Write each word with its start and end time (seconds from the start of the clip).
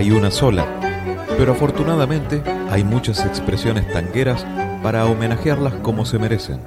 Hay 0.00 0.12
una 0.12 0.30
sola, 0.30 0.66
pero 1.36 1.52
afortunadamente 1.52 2.42
hay 2.70 2.84
muchas 2.84 3.22
expresiones 3.26 3.86
tangueras 3.92 4.46
para 4.82 5.04
homenajearlas 5.04 5.74
como 5.82 6.06
se 6.06 6.18
merecen. 6.18 6.58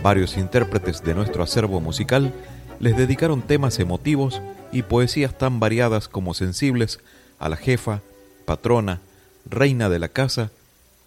Varios 0.00 0.36
intérpretes 0.36 1.02
de 1.02 1.16
nuestro 1.16 1.42
acervo 1.42 1.80
musical 1.80 2.32
les 2.78 2.96
dedicaron 2.96 3.42
temas 3.42 3.80
emotivos 3.80 4.40
y 4.70 4.82
poesías 4.82 5.36
tan 5.36 5.58
variadas 5.58 6.06
como 6.06 6.32
sensibles 6.32 7.00
a 7.40 7.48
la 7.48 7.56
jefa, 7.56 8.00
patrona, 8.44 9.00
reina 9.44 9.88
de 9.88 9.98
la 9.98 10.08
casa 10.08 10.52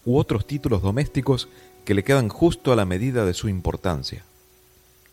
u 0.03 0.17
otros 0.17 0.45
títulos 0.45 0.81
domésticos 0.81 1.47
que 1.85 1.93
le 1.93 2.03
quedan 2.03 2.27
justo 2.27 2.73
a 2.73 2.75
la 2.75 2.83
medida 2.83 3.23
de 3.23 3.33
su 3.33 3.47
importancia. 3.47 4.25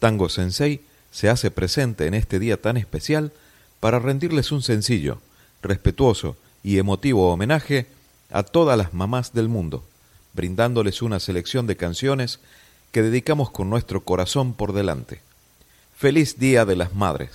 Tango 0.01 0.29
Sensei 0.29 0.81
se 1.13 1.29
hace 1.29 1.53
presente 1.53 2.09
en 2.09 2.15
este 2.15 2.41
día 2.41 2.61
tan 2.61 2.77
especial 2.77 3.31
para 3.79 4.01
rendirles 4.01 4.51
un 4.51 4.63
sencillo, 4.63 5.21
respetuoso 5.63 6.37
y 6.63 6.79
emotivo 6.79 7.33
homenaje 7.33 7.87
a 8.31 8.43
todas 8.43 8.77
las 8.77 8.95
mamás 8.95 9.33
del 9.33 9.49
mundo, 9.49 9.85
brindándoles 10.33 11.03
una 11.03 11.21
selección 11.21 11.67
de 11.67 11.77
canciones 11.77 12.41
que 12.93 13.03
dedicamos 13.03 13.51
con 13.51 13.71
nuestro 13.71 14.03
corazón 14.03 14.55
por 14.55 14.73
delante. 14.73 15.21
Feliz 15.97 16.39
Día 16.39 16.65
de 16.65 16.77
las 16.77 16.95
Madres. 16.95 17.33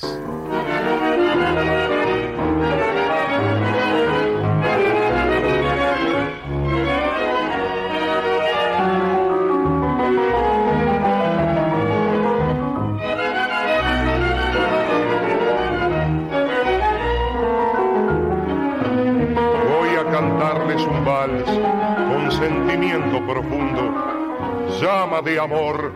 De 25.22 25.40
amor, 25.40 25.94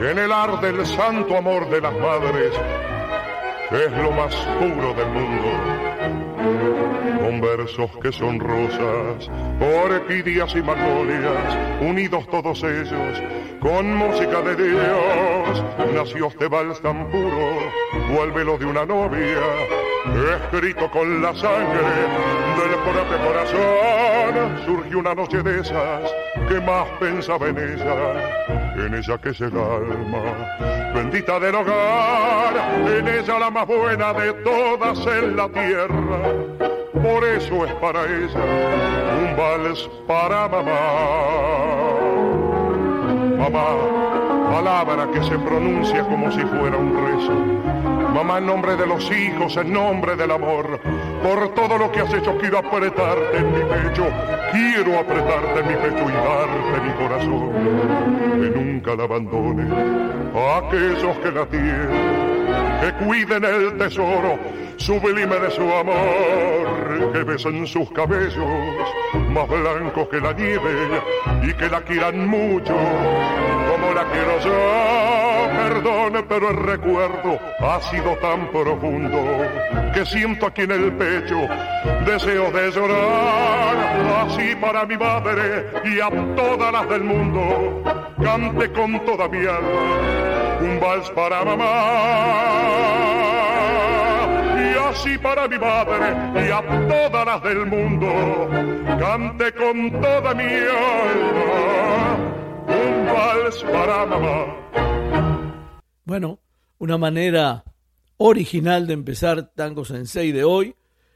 en 0.00 0.18
el 0.18 0.32
ar 0.32 0.60
del 0.60 0.86
santo 0.86 1.36
amor 1.36 1.68
de 1.68 1.80
las 1.80 1.92
madres, 1.98 2.52
es 3.72 3.92
lo 4.02 4.12
más 4.12 4.34
puro 4.58 4.94
del 4.94 5.08
mundo. 5.08 5.48
Con 7.20 7.40
versos 7.40 7.90
que 8.02 8.12
son 8.12 8.38
rosas, 8.38 9.30
orquídeas 9.84 10.54
y 10.54 10.62
magnolias, 10.62 11.58
unidos 11.80 12.26
todos 12.30 12.62
ellos, 12.62 13.22
con 13.60 13.94
música 13.96 14.40
de 14.42 14.56
Dios, 14.56 15.64
nació 15.92 16.28
este 16.28 16.46
vals 16.46 16.80
tan 16.80 17.10
puro, 17.10 17.72
vuélvelo 18.12 18.58
de 18.58 18.66
una 18.66 18.86
novia, 18.86 19.42
escrito 20.36 20.90
con 20.90 21.20
la 21.20 21.34
sangre 21.34 21.82
del 21.82 22.74
propio 22.84 23.18
corazón, 23.26 24.64
surgió 24.66 24.98
una 24.98 25.14
noche 25.14 25.42
de 25.42 25.60
esas 25.60 26.10
que 26.50 26.60
más 26.60 26.88
pensaba 26.98 27.46
en 27.46 27.58
ella, 27.58 27.94
en 28.74 28.92
ella 28.92 29.18
que 29.18 29.28
es 29.28 29.40
el 29.40 29.56
alma, 29.56 30.92
bendita 30.92 31.38
del 31.38 31.54
hogar, 31.54 32.54
en 32.88 33.06
ella 33.06 33.38
la 33.38 33.50
más 33.50 33.68
buena 33.68 34.12
de 34.12 34.32
todas 34.42 34.98
en 35.06 35.36
la 35.36 35.48
tierra. 35.48 36.18
Por 36.92 37.24
eso 37.24 37.64
es 37.64 37.72
para 37.74 38.02
ella 38.04 38.40
un 39.22 39.36
vals 39.36 39.88
para 40.08 40.48
mamá. 40.48 40.80
Mamá, 43.38 44.50
palabra 44.50 45.08
que 45.12 45.22
se 45.22 45.38
pronuncia 45.38 46.02
como 46.02 46.32
si 46.32 46.40
fuera 46.40 46.76
un 46.76 46.92
rezo 47.06 47.99
Mamá, 48.20 48.36
en 48.36 48.44
nombre 48.44 48.76
de 48.76 48.86
los 48.86 49.10
hijos, 49.10 49.56
en 49.56 49.72
nombre 49.72 50.14
del 50.14 50.30
amor, 50.30 50.78
por 51.22 51.54
todo 51.54 51.78
lo 51.78 51.90
que 51.90 52.00
has 52.00 52.12
hecho, 52.12 52.36
quiero 52.36 52.58
apretarte 52.58 53.38
en 53.38 53.50
mi 53.50 53.60
pecho, 53.60 54.06
quiero 54.52 54.98
apretarte 54.98 55.60
en 55.60 55.66
mi 55.66 55.74
pecho 55.74 56.04
y 56.06 56.12
darte 56.12 56.80
mi 56.84 56.92
corazón. 56.98 57.50
Que 58.42 58.60
nunca 58.60 58.94
la 58.94 59.04
abandone 59.04 59.66
a 60.34 60.58
aquellos 60.58 61.16
que 61.16 61.32
la 61.32 61.46
tienen, 61.46 61.88
que 62.82 63.04
cuiden 63.06 63.42
el 63.42 63.78
tesoro 63.78 64.38
sublime 64.76 65.38
de 65.38 65.50
su 65.52 65.62
amor, 65.62 67.12
que 67.14 67.24
besen 67.24 67.66
sus 67.66 67.90
cabellos 67.90 68.36
más 69.30 69.48
blancos 69.48 70.08
que 70.08 70.20
la 70.20 70.34
nieve 70.34 71.00
y 71.42 71.54
que 71.54 71.70
la 71.70 71.80
quieran 71.80 72.28
mucho 72.28 72.74
como 72.74 73.94
la 73.94 74.04
quiero 74.12 74.40
yo 74.40 75.19
perdone, 75.50 76.22
pero 76.24 76.50
el 76.50 76.56
recuerdo 76.56 77.38
ha 77.60 77.80
sido 77.82 78.16
tan 78.16 78.46
profundo 78.48 79.18
que 79.94 80.04
siento 80.06 80.46
aquí 80.46 80.62
en 80.62 80.70
el 80.70 80.92
pecho 80.92 81.48
deseo 82.06 82.50
de 82.50 82.70
llorar. 82.70 84.26
Así 84.26 84.54
para 84.56 84.86
mi 84.86 84.96
madre 84.96 85.66
y 85.84 86.00
a 86.00 86.10
todas 86.34 86.72
las 86.72 86.88
del 86.88 87.04
mundo, 87.04 87.82
cante 88.22 88.70
con 88.72 89.04
toda 89.04 89.28
mi 89.28 89.46
alma 89.46 90.20
un 90.60 90.80
vals 90.80 91.10
para 91.10 91.44
mamá. 91.44 91.72
Y 94.56 94.90
así 94.90 95.18
para 95.18 95.48
mi 95.48 95.58
madre 95.58 96.46
y 96.46 96.50
a 96.50 96.62
todas 96.88 97.26
las 97.26 97.42
del 97.42 97.66
mundo, 97.66 98.48
cante 98.98 99.52
con 99.54 99.90
toda 100.00 100.34
mi 100.34 100.44
alma 100.44 102.16
un 102.68 103.06
vals 103.06 103.64
para 103.64 104.06
mamá. 104.06 104.89
Bueno, 106.10 106.40
una 106.78 106.98
manera 106.98 107.62
original 108.16 108.88
de 108.88 108.94
empezar 108.94 109.52
Tango 109.54 109.84
Sensei 109.84 110.32
de 110.32 110.42
hoy, 110.42 110.74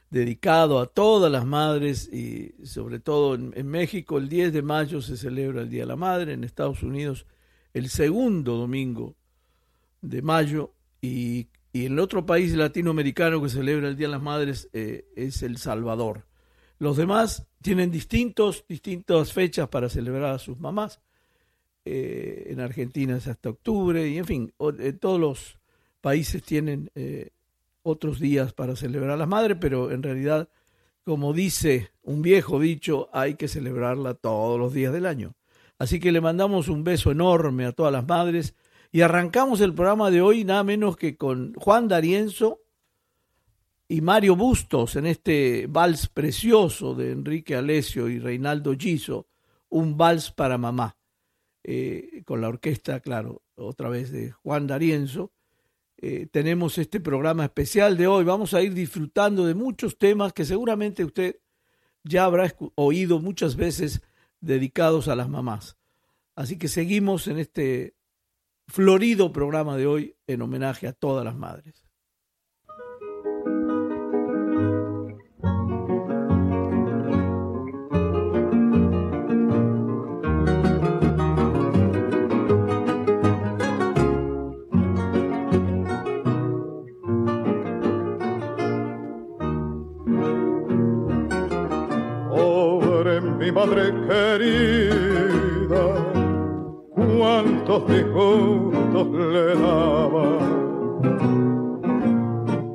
dedicado 0.08 0.78
a 0.78 0.86
todas 0.86 1.32
las 1.32 1.44
madres 1.44 2.08
y 2.12 2.64
sobre 2.64 3.00
todo 3.00 3.34
en, 3.34 3.66
México 3.66 4.18
el 4.18 4.28
10 4.28 4.52
de 4.52 4.62
mayo 4.62 5.02
se 5.02 5.16
celebra 5.16 5.62
el 5.62 5.68
Día 5.68 5.80
de 5.80 5.88
la 5.88 5.96
Madre, 5.96 6.34
en 6.34 6.44
Estados 6.44 6.84
Unidos 6.84 7.26
el 7.72 7.88
segundo 7.88 8.56
domingo 8.56 9.16
de 10.00 10.22
mayo 10.22 10.74
y, 11.02 11.48
y 11.72 11.86
el 11.86 11.98
otro 11.98 12.24
país 12.24 12.54
latinoamericano 12.54 13.42
que 13.42 13.48
celebra 13.48 13.88
el 13.88 13.96
Día 13.96 14.06
de 14.06 14.12
las 14.12 14.22
Madres 14.22 14.70
eh, 14.72 15.06
es 15.16 15.42
El 15.42 15.58
Salvador. 15.58 16.24
Los 16.78 16.96
demás 16.96 17.48
tienen 17.62 17.90
distintos, 17.90 18.64
distintas 18.68 19.32
fechas 19.32 19.66
para 19.66 19.88
celebrar 19.88 20.34
a 20.34 20.38
sus 20.38 20.56
mamás. 20.56 21.00
Eh, 21.84 22.46
en 22.48 22.60
Argentina 22.60 23.16
es 23.16 23.26
hasta 23.26 23.50
octubre, 23.50 24.08
y 24.08 24.18
en 24.18 24.24
fin, 24.24 24.52
eh, 24.78 24.92
todos 24.92 25.20
los 25.20 25.58
países 26.00 26.42
tienen 26.42 26.90
eh, 26.94 27.30
otros 27.82 28.18
días 28.18 28.52
para 28.52 28.76
celebrar 28.76 29.10
a 29.10 29.16
las 29.16 29.28
madres, 29.28 29.58
pero 29.60 29.90
en 29.90 30.02
realidad, 30.02 30.48
como 31.04 31.32
dice 31.32 31.90
un 32.02 32.22
viejo 32.22 32.58
dicho, 32.58 33.08
hay 33.12 33.34
que 33.34 33.48
celebrarla 33.48 34.14
todos 34.14 34.58
los 34.58 34.72
días 34.72 34.92
del 34.92 35.06
año. 35.06 35.34
Así 35.78 36.00
que 36.00 36.12
le 36.12 36.20
mandamos 36.20 36.68
un 36.68 36.84
beso 36.84 37.10
enorme 37.10 37.66
a 37.66 37.72
todas 37.72 37.92
las 37.92 38.06
madres 38.06 38.54
y 38.92 39.02
arrancamos 39.02 39.60
el 39.60 39.74
programa 39.74 40.10
de 40.10 40.22
hoy 40.22 40.44
nada 40.44 40.62
menos 40.62 40.96
que 40.96 41.16
con 41.16 41.52
Juan 41.54 41.88
D'Arienzo 41.88 42.60
y 43.88 44.00
Mario 44.00 44.36
Bustos 44.36 44.96
en 44.96 45.06
este 45.06 45.66
vals 45.68 46.08
precioso 46.08 46.94
de 46.94 47.12
Enrique 47.12 47.56
Alesio 47.56 48.08
y 48.08 48.18
Reinaldo 48.18 48.74
Giso, 48.78 49.26
un 49.68 49.96
vals 49.96 50.30
para 50.30 50.58
mamá. 50.58 50.96
Eh, 51.66 52.22
con 52.26 52.42
la 52.42 52.48
orquesta, 52.48 53.00
claro, 53.00 53.42
otra 53.54 53.88
vez 53.88 54.12
de 54.12 54.32
Juan 54.32 54.66
D'Arienzo, 54.66 55.32
eh, 55.96 56.26
tenemos 56.30 56.76
este 56.76 57.00
programa 57.00 57.44
especial 57.44 57.96
de 57.96 58.06
hoy. 58.06 58.24
Vamos 58.24 58.52
a 58.52 58.60
ir 58.60 58.74
disfrutando 58.74 59.46
de 59.46 59.54
muchos 59.54 59.96
temas 59.96 60.34
que 60.34 60.44
seguramente 60.44 61.04
usted 61.04 61.40
ya 62.02 62.26
habrá 62.26 62.54
oído 62.74 63.18
muchas 63.18 63.56
veces 63.56 64.02
dedicados 64.40 65.08
a 65.08 65.16
las 65.16 65.30
mamás. 65.30 65.78
Así 66.36 66.58
que 66.58 66.68
seguimos 66.68 67.28
en 67.28 67.38
este 67.38 67.94
florido 68.66 69.32
programa 69.32 69.78
de 69.78 69.86
hoy 69.86 70.16
en 70.26 70.42
homenaje 70.42 70.86
a 70.86 70.92
todas 70.92 71.24
las 71.24 71.36
madres. 71.36 71.83
Mi 93.44 93.52
madre 93.52 93.92
querida, 94.08 95.84
cuántos 96.94 97.86
disgustos 97.88 99.06
le 99.34 99.54
daba. 99.54 100.26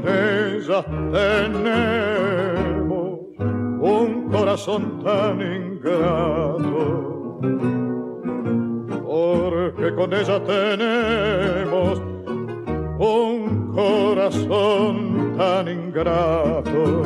Con 0.00 0.08
ella 0.08 0.82
tenemos 1.12 3.20
un 3.80 4.28
corazón 4.30 5.02
tan 5.02 5.40
ingrato. 5.40 7.40
Porque 9.06 9.94
con 9.94 10.14
ella 10.14 10.40
tenemos 10.44 12.02
un 12.98 13.72
corazón 13.74 15.34
tan 15.36 15.68
ingrato. 15.68 17.04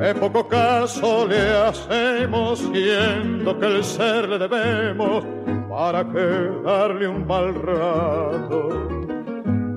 Que 0.00 0.14
poco 0.14 0.48
caso 0.48 1.26
le 1.26 1.50
hacemos, 1.50 2.60
siendo 2.60 3.58
que 3.58 3.66
el 3.66 3.84
ser 3.84 4.28
le 4.28 4.38
debemos 4.38 5.24
para 5.68 6.04
que 6.04 6.50
darle 6.64 7.08
un 7.08 7.26
mal 7.26 7.54
rato 7.54 8.97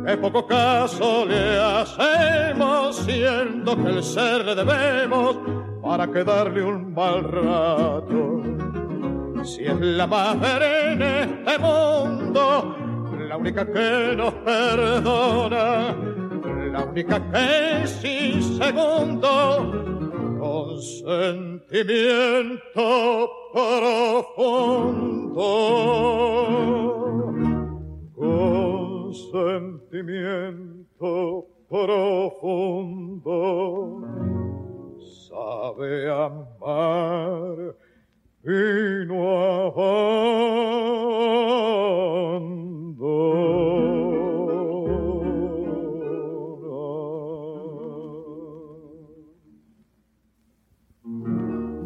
que 0.05 0.17
poco 0.17 0.45
caso 0.45 1.25
le 1.25 1.59
hacemos, 1.59 2.95
siendo 2.97 3.75
que 3.75 3.89
el 3.89 4.03
ser 4.03 4.45
le 4.45 4.55
debemos 4.55 5.37
para 5.81 6.11
quedarle 6.11 6.63
un 6.63 6.93
mal 6.93 7.23
rato. 7.23 8.41
Si 9.43 9.63
es 9.63 9.79
la 9.79 10.07
madre 10.07 10.93
en 10.93 11.01
este 11.01 11.57
mundo, 11.59 12.75
la 13.27 13.37
única 13.37 13.65
que 13.65 14.15
nos 14.15 14.33
perdona, 14.33 15.95
la 16.71 16.83
única 16.83 17.19
que 17.31 17.87
sin 17.87 18.41
segundo, 18.57 19.27
con 20.39 20.81
sentimiento 20.81 22.59
profundo 23.53 24.71
sentimiento 29.13 30.85
profundo. 31.69 33.21
Sabe 35.29 36.09
amar 36.09 37.75
y 38.43 39.05
no 39.05 39.71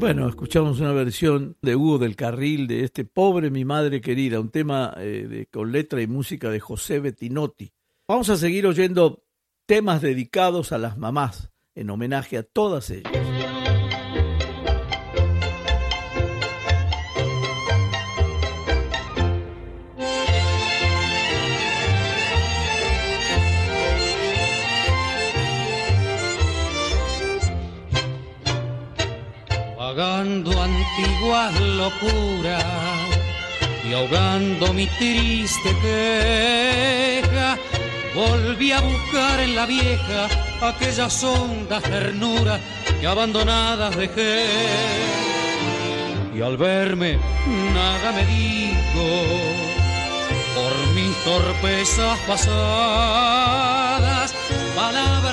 Bueno, 0.06 0.30
escuchamos 0.30 0.80
una 0.82 0.92
versión 0.92 1.58
de 1.64 1.76
Hugo 1.76 1.98
del 1.98 2.16
Carril 2.16 2.68
de 2.68 2.84
este 2.84 3.06
Pobre 3.06 3.50
mi 3.50 3.66
madre 3.66 4.02
querida, 4.02 4.40
un 4.40 4.52
tema 4.52 4.94
eh, 4.98 5.26
de, 5.28 5.48
con 5.48 5.72
letra 5.72 6.00
y 6.00 6.06
música 6.06 6.52
de 6.52 6.60
José 6.60 7.00
Bettinotti. 7.00 7.74
Vamos 8.08 8.30
a 8.30 8.38
seguir 8.38 8.68
oyendo 8.68 9.24
temas 9.66 10.04
dedicados 10.04 10.74
a 10.74 10.78
las 10.78 11.00
mamás, 11.00 11.50
en 11.74 11.90
homenaje 11.90 12.38
a 12.38 12.44
todas 12.44 12.92
ellas. 12.92 13.35
Ahogando 29.98 30.52
antiguas 30.62 31.58
locuras 31.62 32.66
y 33.90 33.94
ahogando 33.94 34.74
mi 34.74 34.88
triste 34.88 35.74
queja, 35.82 37.58
volví 38.14 38.74
a 38.74 38.82
buscar 38.82 39.40
en 39.40 39.56
la 39.56 39.66
vieja 39.66 40.28
aquellas 40.62 41.24
hondas 41.24 41.82
ternuras 41.84 42.60
que 43.00 43.08
abandonadas 43.08 43.96
dejé. 43.96 44.48
Y 46.36 46.42
al 46.42 46.58
verme 46.58 47.18
nada 47.74 48.12
me 48.12 48.26
dijo 48.26 49.24
por 50.56 50.76
mis 50.94 51.16
torpezas 51.24 52.20
pasadas, 52.28 54.36
palabras 54.76 55.25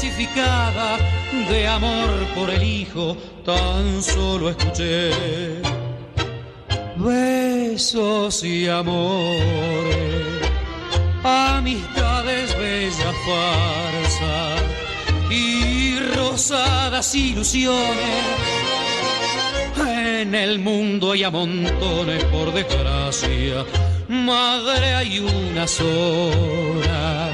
dulcificadas 0.00 1.00
de 1.48 1.66
amor 1.66 2.08
por 2.36 2.50
el 2.50 2.62
hijo 2.62 3.16
tan 3.44 4.00
solo 4.00 4.50
escuché. 4.50 5.10
Besos 6.96 8.44
y 8.44 8.68
amores, 8.68 9.42
amistades, 11.24 12.56
bella 12.56 13.12
farsa 13.26 14.56
y 15.30 15.98
rosadas 16.16 17.14
ilusiones. 17.14 18.24
En 19.78 20.34
el 20.34 20.60
mundo 20.60 21.12
hay 21.12 21.24
a 21.24 21.30
montones, 21.30 22.22
por 22.24 22.52
desgracia, 22.52 23.64
madre 24.08 24.94
hay 24.94 25.18
una 25.18 25.66
sola. 25.66 27.32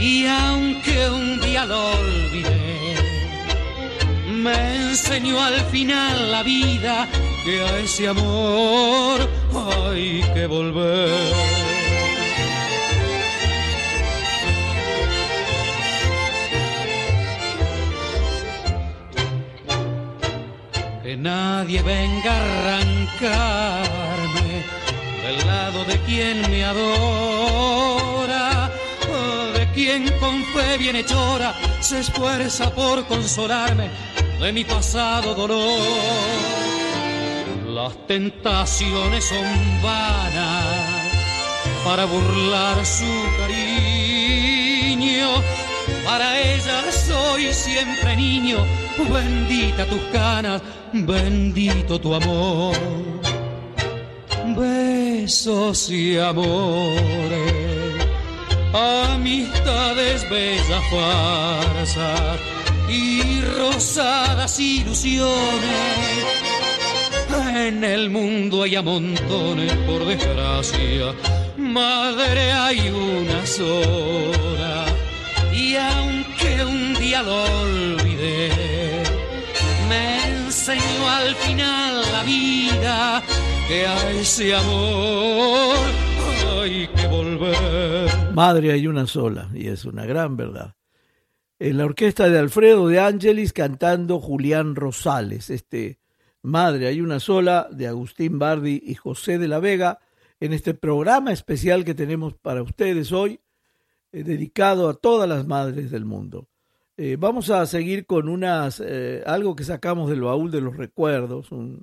Y 0.00 0.26
aunque 0.26 1.10
un 1.10 1.40
día 1.40 1.64
lo 1.66 1.90
olvidé. 1.92 2.58
Me 4.32 4.76
enseñó 4.76 5.42
al 5.42 5.60
final 5.66 6.30
la 6.30 6.42
vida 6.42 7.08
que 7.44 7.60
a 7.60 7.78
ese 7.78 8.08
amor 8.08 9.28
hay 9.54 10.22
que 10.34 10.46
volver. 10.46 11.34
Que 21.02 21.16
nadie 21.16 21.82
venga 21.82 22.32
a 22.32 22.42
arrancarme 22.82 24.62
del 25.22 25.46
lado 25.46 25.84
de 25.84 25.98
quien 26.06 26.50
me 26.50 26.64
adora, 26.64 28.17
quien 29.78 30.10
con 30.18 30.42
fe 30.46 30.76
bienhechora 30.76 31.54
se 31.78 32.00
esfuerza 32.00 32.74
por 32.74 33.06
consolarme 33.06 33.88
de 34.40 34.52
mi 34.52 34.64
pasado 34.64 35.36
dolor. 35.36 35.80
Las 37.64 37.94
tentaciones 38.08 39.24
son 39.24 39.46
vanas 39.80 40.66
para 41.84 42.06
burlar 42.06 42.84
su 42.84 43.04
cariño. 43.38 45.28
Para 46.04 46.40
ella 46.40 46.82
soy 46.90 47.54
siempre 47.54 48.16
niño, 48.16 48.58
bendita 49.08 49.86
tus 49.86 50.02
canas, 50.12 50.60
bendito 50.92 52.00
tu 52.00 52.14
amor. 52.16 52.74
Besos 54.56 55.88
y 55.88 56.18
amores, 56.18 57.77
amistades, 58.72 60.28
bellas 60.28 60.82
farsas 60.90 62.38
y 62.88 63.40
rosadas 63.42 64.58
ilusiones. 64.58 65.38
En 67.54 67.84
el 67.84 68.10
mundo 68.10 68.62
hay 68.62 68.76
a 68.76 68.82
montones, 68.82 69.72
por 69.86 70.04
desgracia, 70.06 71.14
madre 71.56 72.52
hay 72.52 72.90
una 72.90 73.46
sola. 73.46 74.86
Y 75.52 75.76
aunque 75.76 76.64
un 76.64 76.94
día 76.94 77.22
lo 77.22 77.44
olvidé, 77.44 78.50
me 79.88 80.24
enseñó 80.28 81.08
al 81.08 81.34
final 81.34 82.02
la 82.12 82.22
vida 82.22 83.22
que 83.66 83.86
a 83.86 84.10
ese 84.10 84.54
amor 84.54 86.07
Madre 88.34 88.72
hay 88.72 88.86
una 88.86 89.06
sola, 89.06 89.50
y 89.54 89.68
es 89.68 89.84
una 89.84 90.06
gran 90.06 90.36
verdad 90.36 90.74
en 91.58 91.76
la 91.76 91.84
orquesta 91.86 92.28
de 92.28 92.38
Alfredo 92.38 92.86
de 92.86 93.00
Ángelis 93.00 93.52
cantando 93.52 94.20
Julián 94.20 94.76
Rosales, 94.76 95.50
este 95.50 95.98
Madre 96.40 96.86
hay 96.86 97.00
una 97.00 97.18
sola 97.18 97.68
de 97.70 97.88
Agustín 97.88 98.38
Bardi 98.38 98.80
y 98.84 98.94
José 98.94 99.38
de 99.38 99.48
la 99.48 99.58
Vega, 99.58 99.98
en 100.38 100.52
este 100.52 100.72
programa 100.72 101.32
especial 101.32 101.84
que 101.84 101.94
tenemos 101.94 102.34
para 102.34 102.62
ustedes 102.62 103.10
hoy, 103.10 103.40
eh, 104.12 104.22
dedicado 104.22 104.88
a 104.88 104.94
todas 104.94 105.28
las 105.28 105.48
madres 105.48 105.90
del 105.90 106.04
mundo. 106.04 106.46
Eh, 106.96 107.16
vamos 107.18 107.50
a 107.50 107.66
seguir 107.66 108.06
con 108.06 108.28
unas 108.28 108.80
eh, 108.84 109.24
algo 109.26 109.56
que 109.56 109.64
sacamos 109.64 110.08
del 110.08 110.20
baúl 110.20 110.52
de 110.52 110.60
los 110.60 110.76
recuerdos, 110.76 111.50
un, 111.50 111.82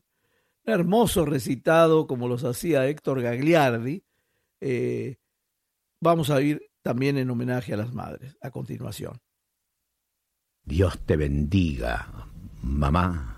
hermoso 0.63 1.25
recitado 1.25 2.07
como 2.07 2.27
los 2.27 2.43
hacía 2.43 2.87
Héctor 2.87 3.21
Gagliardi. 3.21 4.03
Vamos 6.01 6.29
a 6.29 6.41
ir 6.41 6.61
también 6.81 7.17
en 7.17 7.29
homenaje 7.29 7.73
a 7.73 7.77
las 7.77 7.93
madres 7.93 8.37
a 8.41 8.51
continuación. 8.51 9.17
Dios 10.63 10.99
te 11.05 11.15
bendiga, 11.15 12.29
mamá. 12.61 13.31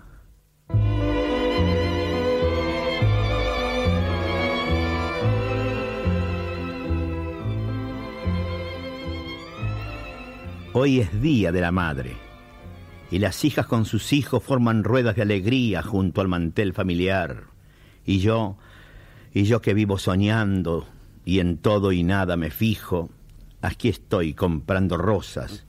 Hoy 10.74 11.00
es 11.00 11.20
día 11.20 11.50
de 11.50 11.60
la 11.60 11.72
madre 11.72 12.16
y 13.10 13.18
las 13.18 13.44
hijas 13.44 13.66
con 13.66 13.84
sus 13.84 14.12
hijos 14.12 14.42
forman 14.42 14.84
ruedas 14.84 15.16
de 15.16 15.22
alegría 15.22 15.82
junto 15.82 16.20
al 16.20 16.28
mantel 16.28 16.72
familiar. 16.72 17.44
Y 18.04 18.20
yo, 18.20 18.58
y 19.32 19.44
yo 19.44 19.60
que 19.60 19.74
vivo 19.74 19.98
soñando 19.98 20.86
y 21.28 21.40
en 21.40 21.58
todo 21.58 21.92
y 21.92 22.04
nada 22.04 22.38
me 22.38 22.48
fijo, 22.48 23.10
aquí 23.60 23.90
estoy 23.90 24.32
comprando 24.32 24.96
rosas 24.96 25.66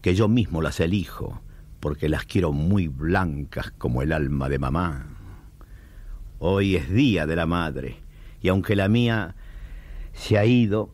que 0.00 0.14
yo 0.14 0.28
mismo 0.28 0.62
las 0.62 0.80
elijo, 0.80 1.42
porque 1.78 2.08
las 2.08 2.24
quiero 2.24 2.52
muy 2.52 2.88
blancas 2.88 3.70
como 3.76 4.00
el 4.00 4.12
alma 4.14 4.48
de 4.48 4.58
mamá. 4.58 5.08
Hoy 6.38 6.76
es 6.76 6.90
día 6.90 7.26
de 7.26 7.36
la 7.36 7.44
madre, 7.44 7.98
y 8.40 8.48
aunque 8.48 8.76
la 8.76 8.88
mía 8.88 9.34
se 10.14 10.38
ha 10.38 10.46
ido, 10.46 10.88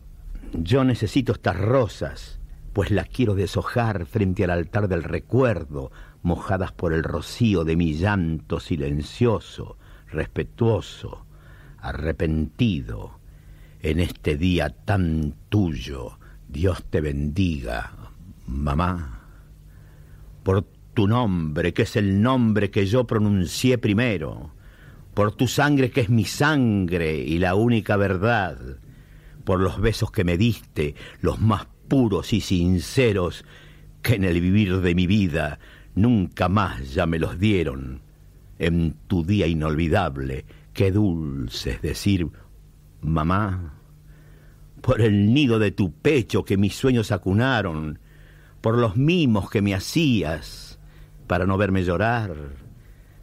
yo 0.55 0.83
necesito 0.83 1.31
estas 1.31 1.61
rosas, 1.61 2.41
pues 2.73 2.91
las 2.91 3.07
quiero 3.07 3.37
deshojar 3.37 4.07
frente 4.07 4.43
al 4.43 4.51
altar 4.51 4.89
del 4.89 5.05
recuerdo, 5.05 5.93
mojadas 6.23 6.73
por 6.73 6.93
el 6.93 7.05
rocío 7.05 7.63
de 7.63 7.77
mi 7.77 7.95
llanto 7.95 8.59
silencioso, 8.59 9.77
respetuoso, 10.09 11.27
arrepentido. 11.79 13.20
En 13.83 13.99
este 13.99 14.37
día 14.37 14.69
tan 14.69 15.35
tuyo, 15.49 16.19
Dios 16.49 16.85
te 16.91 17.01
bendiga, 17.01 17.93
mamá, 18.47 19.23
por 20.43 20.67
tu 20.93 21.09
nombre, 21.09 21.73
que 21.73 21.83
es 21.83 21.97
el 21.97 22.21
nombre 22.21 22.71
que 22.71 22.85
yo 22.85 23.07
pronuncié 23.07 23.79
primero, 23.79 24.53
por 25.15 25.33
tu 25.33 25.49
sangre 25.49 25.91
que 25.91 26.03
es 26.03 26.11
mi 26.11 26.27
sangre 26.27 27.17
y 27.17 27.39
la 27.39 27.55
única 27.55 27.97
verdad, 27.97 28.59
por 29.45 29.61
los 29.61 29.81
besos 29.81 30.11
que 30.11 30.25
me 30.25 30.37
diste, 30.37 30.95
los 31.23 31.41
más 31.41 31.67
puros 31.89 32.35
y 32.35 32.43
sinceros, 32.43 33.47
que 34.03 34.17
en 34.17 34.25
el 34.25 34.43
vivir 34.43 34.81
de 34.83 34.95
mi 34.95 35.07
vida 35.07 35.59
nunca 35.95 36.51
más 36.51 36.93
ya 36.93 37.07
me 37.07 37.19
los 37.19 37.39
dieron. 37.39 38.03
En 38.59 38.95
tu 39.07 39.25
día 39.25 39.47
inolvidable, 39.47 40.45
qué 40.75 40.93
dulce 40.93 41.71
es 41.73 41.83
decir, 41.83 42.29
mamá, 43.01 43.75
por 44.81 45.01
el 45.01 45.33
nido 45.33 45.59
de 45.59 45.71
tu 45.71 45.93
pecho 45.93 46.45
que 46.45 46.57
mis 46.57 46.75
sueños 46.77 47.13
acunaron, 47.13 47.99
por 48.61 48.77
los 48.79 48.97
mimos 48.97 49.51
que 49.51 49.63
me 49.63 49.75
hacías 49.75 50.79
para 51.27 51.47
no 51.47 51.57
verme 51.57 51.85
llorar, 51.85 52.35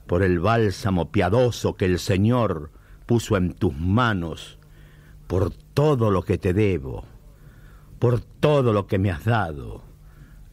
por 0.07 0.24
el 0.24 0.39
bálsamo 0.39 1.12
piadoso 1.12 1.75
que 1.75 1.86
el 1.86 2.00
Señor 2.00 2.72
puso 3.05 3.38
en 3.38 3.53
tus 3.53 3.77
manos, 3.77 4.57
por 5.27 5.51
todo 5.51 6.12
lo 6.12 6.24
que 6.24 6.38
te 6.38 6.53
debo, 6.53 7.05
por 8.00 8.22
todo 8.22 8.74
lo 8.74 8.88
que 8.88 8.98
me 8.98 9.12
has 9.12 9.25
dado. 9.25 9.84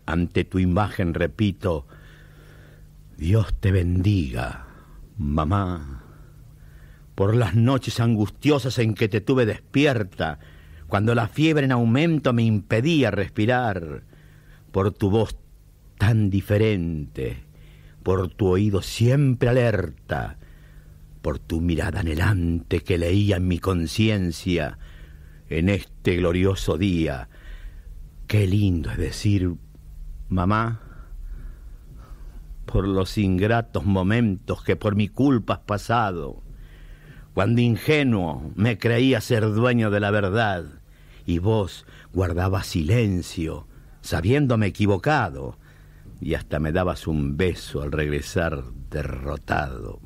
Ante 0.07 0.45
tu 0.45 0.59
imagen 0.59 1.15
repito, 1.15 1.87
Dios 3.17 3.55
te 3.61 3.71
bendiga, 3.73 4.67
mamá, 5.17 6.04
por 7.15 7.37
las 7.37 7.55
noches 7.55 8.01
angustiosas 8.01 8.79
en 8.79 8.95
que 8.95 9.09
te 9.09 9.21
tuve 9.21 9.47
despierta, 9.47 10.39
cuando 10.87 11.15
la 11.15 11.29
fiebre 11.29 11.65
en 11.65 11.73
aumento 11.73 12.33
me 12.33 12.43
impedía 12.43 13.11
respirar, 13.11 14.03
por 14.71 14.93
tu 14.93 15.11
voz 15.11 15.37
tan 15.99 16.31
diferente, 16.31 17.45
por 18.03 18.29
tu 18.29 18.49
oído 18.49 18.83
siempre 18.83 19.49
alerta, 19.49 20.39
por 21.23 21.39
tu 21.39 21.61
mirada 21.61 22.01
anhelante 22.01 22.81
que 22.81 22.99
leía 22.99 23.37
en 23.37 23.49
mi 23.49 23.59
conciencia 23.59 24.79
en 25.49 25.69
este 25.69 26.17
glorioso 26.17 26.77
día. 26.77 27.29
Qué 28.27 28.47
lindo 28.47 28.91
es 28.91 28.99
decir, 28.99 29.55
mamá, 30.29 30.81
por 32.67 32.87
los 32.87 33.17
ingratos 33.19 33.85
momentos 33.85 34.63
que 34.65 34.77
por 34.77 34.97
mi 34.97 35.09
culpa 35.09 35.55
has 35.55 35.61
pasado, 35.61 36.44
cuando 37.35 37.61
ingenuo 37.61 38.53
me 38.55 38.79
creía 38.79 39.21
ser 39.21 39.45
dueño 39.53 39.91
de 39.91 40.01
la 40.01 40.11
verdad 40.11 40.65
y 41.27 41.39
vos 41.39 41.85
guardabas 42.13 42.67
silencio 42.67 43.67
sabiéndome 44.05 44.67
equivocado, 44.67 45.57
y 46.21 46.35
hasta 46.35 46.61
me 46.61 46.73
dabas 46.73 47.07
un 47.07 47.39
beso 47.39 47.83
al 47.83 47.91
regresar 47.91 48.63
derrotado. 48.91 50.01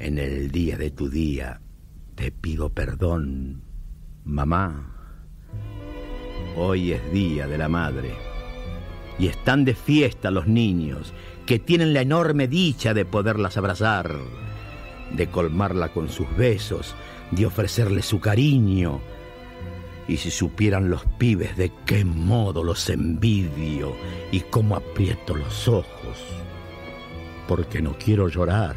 En 0.00 0.18
el 0.18 0.50
día 0.50 0.76
de 0.76 0.90
tu 0.90 1.08
día 1.08 1.60
te 2.16 2.32
pido 2.32 2.70
perdón, 2.70 3.62
mamá. 4.24 4.88
Hoy 6.56 6.92
es 6.92 7.12
día 7.12 7.46
de 7.46 7.58
la 7.58 7.68
madre 7.68 8.10
y 9.20 9.28
están 9.28 9.64
de 9.64 9.76
fiesta 9.76 10.32
los 10.32 10.48
niños 10.48 11.14
que 11.46 11.60
tienen 11.60 11.94
la 11.94 12.00
enorme 12.00 12.48
dicha 12.48 12.92
de 12.92 13.04
poderlas 13.04 13.56
abrazar, 13.56 14.16
de 15.14 15.28
colmarla 15.28 15.88
con 15.88 16.08
sus 16.08 16.26
besos, 16.36 16.94
de 17.30 17.46
ofrecerle 17.46 18.02
su 18.02 18.20
cariño 18.20 19.00
Y 20.08 20.16
si 20.16 20.30
supieran 20.30 20.90
los 20.90 21.04
pibes 21.18 21.56
de 21.56 21.72
qué 21.86 22.04
modo 22.04 22.64
los 22.64 22.90
envidio 22.90 23.94
y 24.30 24.40
cómo 24.40 24.76
aprieto 24.76 25.34
los 25.34 25.68
ojos, 25.68 26.18
porque 27.46 27.80
no 27.80 27.96
quiero 27.96 28.28
llorar. 28.28 28.76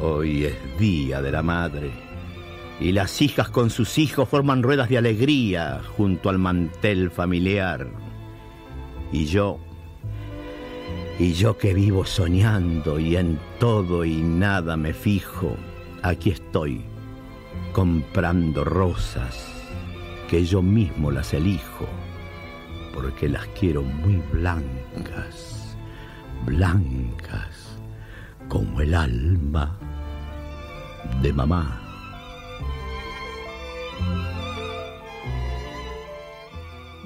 Hoy 0.00 0.44
es 0.44 0.78
día 0.78 1.20
de 1.20 1.32
la 1.32 1.42
madre 1.42 1.90
y 2.80 2.92
las 2.92 3.20
hijas 3.20 3.50
con 3.50 3.70
sus 3.70 3.98
hijos 3.98 4.28
forman 4.28 4.62
ruedas 4.62 4.88
de 4.88 4.98
alegría 4.98 5.82
junto 5.96 6.30
al 6.30 6.38
mantel 6.38 7.10
familiar. 7.10 7.88
Y 9.12 9.26
yo, 9.26 9.58
y 11.18 11.32
yo 11.32 11.58
que 11.58 11.74
vivo 11.74 12.04
soñando 12.04 12.98
y 13.00 13.16
en 13.16 13.40
todo 13.58 14.04
y 14.04 14.22
nada 14.22 14.76
me 14.76 14.92
fijo, 14.92 15.56
aquí 16.02 16.30
estoy 16.30 16.84
comprando 17.72 18.64
rosas 18.64 19.52
que 20.28 20.44
yo 20.44 20.62
mismo 20.62 21.10
las 21.10 21.34
elijo, 21.34 21.88
porque 22.94 23.28
las 23.28 23.46
quiero 23.58 23.82
muy 23.82 24.22
blancas, 24.32 25.76
blancas 26.46 27.76
como 28.48 28.80
el 28.80 28.94
alma 28.94 29.76
de 31.20 31.32
mamá. 31.32 31.82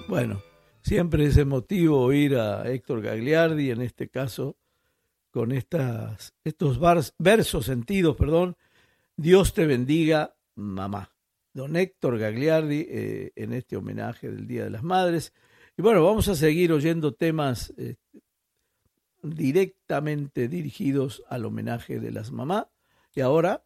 Bueno, 0.07 0.43
siempre 0.83 1.25
es 1.27 1.37
emotivo 1.37 2.01
oír 2.01 2.37
a 2.37 2.71
Héctor 2.71 3.03
Gagliardi, 3.03 3.71
en 3.71 3.83
este 3.83 4.09
caso, 4.09 4.57
con 5.31 5.53
estas, 5.53 6.35
estos 6.45 6.79
versos 7.19 7.65
sentidos, 7.65 8.17
perdón, 8.17 8.57
Dios 9.17 9.55
te 9.55 9.67
bendiga, 9.67 10.35
mamá. 10.55 11.11
Don 11.55 11.77
Héctor 11.77 12.19
Gagliardi, 12.19 12.87
eh, 12.89 13.33
en 13.37 13.53
este 13.53 13.77
homenaje 13.77 14.31
del 14.31 14.47
Día 14.47 14.65
de 14.65 14.71
las 14.71 14.83
Madres. 14.83 15.33
Y 15.77 15.83
bueno, 15.83 16.05
vamos 16.05 16.29
a 16.29 16.35
seguir 16.35 16.73
oyendo 16.73 17.13
temas 17.13 17.73
eh, 17.77 17.97
directamente 19.23 20.49
dirigidos 20.49 21.23
al 21.29 21.45
homenaje 21.45 22.01
de 22.01 22.11
las 22.11 22.33
mamás. 22.33 22.67
Y 23.15 23.21
ahora, 23.21 23.65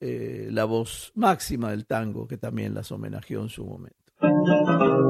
eh, 0.00 0.48
la 0.50 0.64
voz 0.64 1.12
máxima 1.14 1.70
del 1.70 1.86
tango, 1.86 2.26
que 2.26 2.38
también 2.38 2.74
las 2.74 2.90
homenajeó 2.90 3.42
en 3.42 3.48
su 3.50 3.66
momento. 3.66 5.09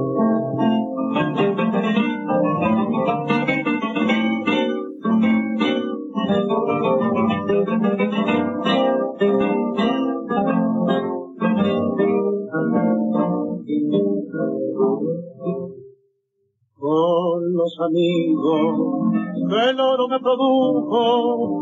El 17.93 19.81
oro 19.81 20.09
me 20.09 20.19
produjo, 20.21 21.61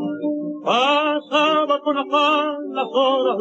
pasaba 0.64 1.80
con 1.82 1.98
afán 1.98 2.56
las 2.72 2.88
horas 2.94 3.36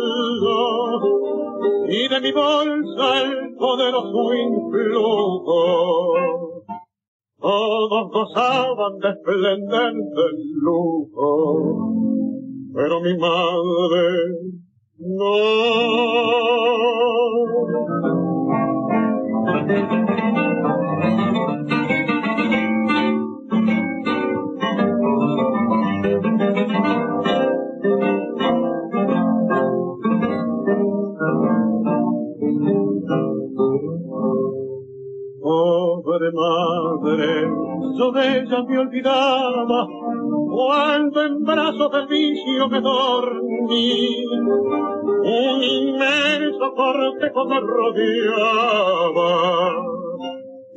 y 1.89 2.07
de 2.07 2.21
mi 2.21 2.31
bolsa 2.31 3.23
el 3.23 3.55
poderoso 3.57 4.33
influjo 4.33 6.27
todos 7.39 8.11
gozaban 8.11 8.97
de 8.99 9.09
esplendente 9.09 10.21
lujo, 10.61 11.93
pero 12.73 12.99
mi 12.99 13.17
madre 13.17 14.03
no. 14.97 15.37
Ella 38.35 38.63
me 38.67 38.77
olvidaba, 38.79 39.87
cuando 40.49 41.25
en 41.25 41.43
brazos 41.43 41.91
del 41.91 42.07
vicio 42.07 42.69
me 42.69 42.81
dormí. 42.81 44.25
Un 45.23 45.63
inmenso 45.63 46.73
cortejo 46.75 47.45
me 47.45 47.59
rodeaba, 47.59 49.31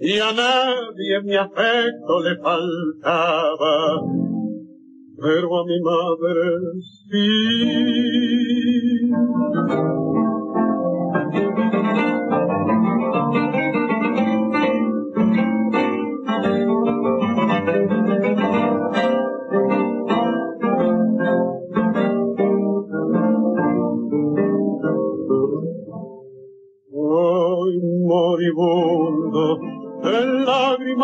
y 0.00 0.18
a 0.18 0.32
nadie 0.32 1.22
mi 1.24 1.36
afecto 1.36 2.20
le 2.24 2.36
faltaba, 2.36 4.00
pero 5.20 5.58
a 5.58 5.64
mi 5.66 5.80
madre 5.80 6.58
sí. 7.10 7.80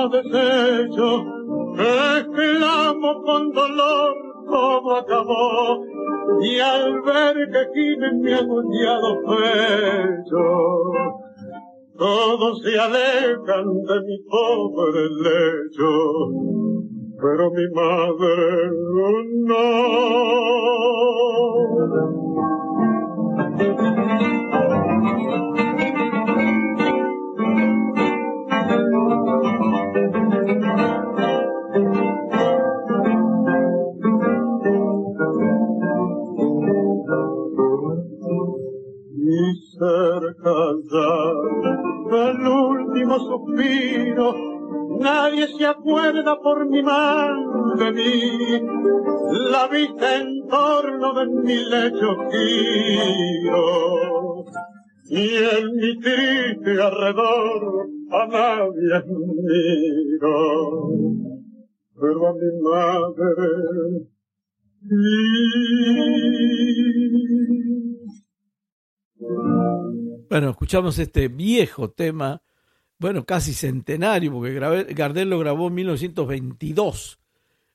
Deshecho, 0.08 1.24
exclamo 1.78 3.22
con 3.22 3.52
dolor 3.52 4.14
cómo 4.46 4.96
acabó, 4.96 5.80
y 6.40 6.58
al 6.58 7.00
ver 7.02 7.36
que 7.50 7.66
gimen 7.74 8.20
mi 8.20 8.32
anunciado 8.32 9.16
pecho, 9.26 10.44
todos 11.96 12.62
se 12.62 12.78
alejan 12.78 13.82
de 13.82 14.00
mi 14.06 14.18
pobre 14.30 15.08
lecho, 15.24 15.90
pero 17.20 17.50
mi 17.50 17.68
madre 17.74 18.70
no. 19.46 20.36
Cerca 39.78 40.54
del 42.10 42.46
último 42.46 43.18
suspiro, 43.18 44.34
nadie 45.00 45.48
se 45.48 45.66
acuerda 45.66 46.38
por 46.40 46.68
mi 46.68 46.82
mal 46.82 47.34
de 47.78 47.92
mí, 47.92 48.60
la 49.50 49.66
vista 49.68 50.16
en 50.16 50.46
torno 50.48 51.12
de 51.14 51.26
mi 51.26 51.56
lecho 51.56 52.16
giro, 52.30 54.44
y 55.08 55.36
en 55.36 55.76
mi 55.76 56.00
triste 56.00 56.82
alrededor 56.82 57.86
a 58.10 58.26
nadie 58.26 59.04
miro, 59.42 60.88
pero 62.00 62.28
a 62.28 62.32
mi 62.32 62.50
madre 62.62 63.36
bueno, 69.18 70.50
escuchamos 70.50 70.98
este 70.98 71.28
viejo 71.28 71.90
tema, 71.90 72.42
bueno, 72.98 73.24
casi 73.24 73.52
centenario, 73.52 74.32
porque 74.32 74.94
Gardel 74.94 75.30
lo 75.30 75.38
grabó 75.38 75.68
en 75.68 75.74
1922, 75.74 77.18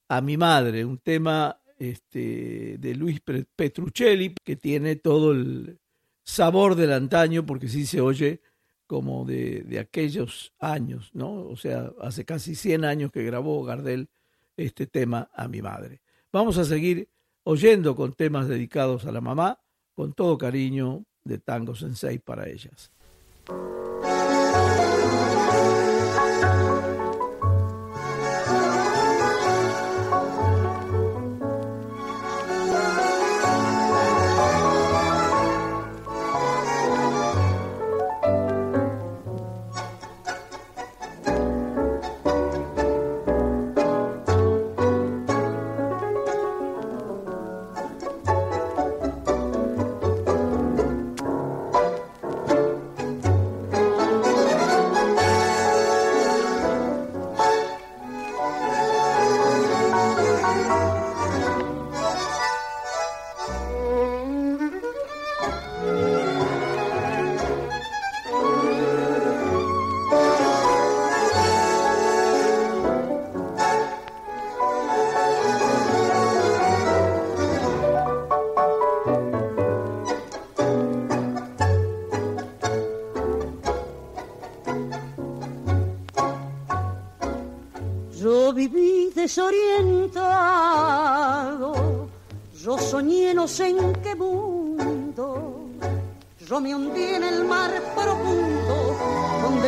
a 0.09 0.21
mi 0.21 0.37
madre, 0.37 0.85
un 0.85 0.97
tema 0.97 1.61
este, 1.79 2.77
de 2.77 2.95
Luis 2.95 3.21
Petruccelli, 3.21 4.35
que 4.43 4.55
tiene 4.55 4.97
todo 4.97 5.31
el 5.31 5.79
sabor 6.23 6.75
del 6.75 6.93
antaño, 6.93 7.45
porque 7.45 7.67
sí 7.67 7.85
se 7.85 8.01
oye 8.01 8.41
como 8.85 9.23
de, 9.25 9.63
de, 9.63 9.79
aquellos 9.79 10.53
años, 10.59 11.11
¿no? 11.13 11.31
O 11.47 11.55
sea, 11.55 11.93
hace 12.01 12.25
casi 12.25 12.55
100 12.55 12.83
años 12.83 13.11
que 13.11 13.23
grabó 13.23 13.63
Gardel 13.63 14.09
este 14.57 14.85
tema 14.85 15.29
a 15.33 15.47
mi 15.47 15.61
madre. 15.61 16.01
Vamos 16.33 16.57
a 16.57 16.65
seguir 16.65 17.09
oyendo 17.43 17.95
con 17.95 18.13
temas 18.13 18.49
dedicados 18.49 19.05
a 19.05 19.13
la 19.13 19.21
mamá, 19.21 19.61
con 19.95 20.13
todo 20.13 20.37
cariño, 20.37 21.05
de 21.23 21.37
Tango 21.37 21.75
Sensei 21.75 22.19
para 22.19 22.49
ellas. 22.49 22.91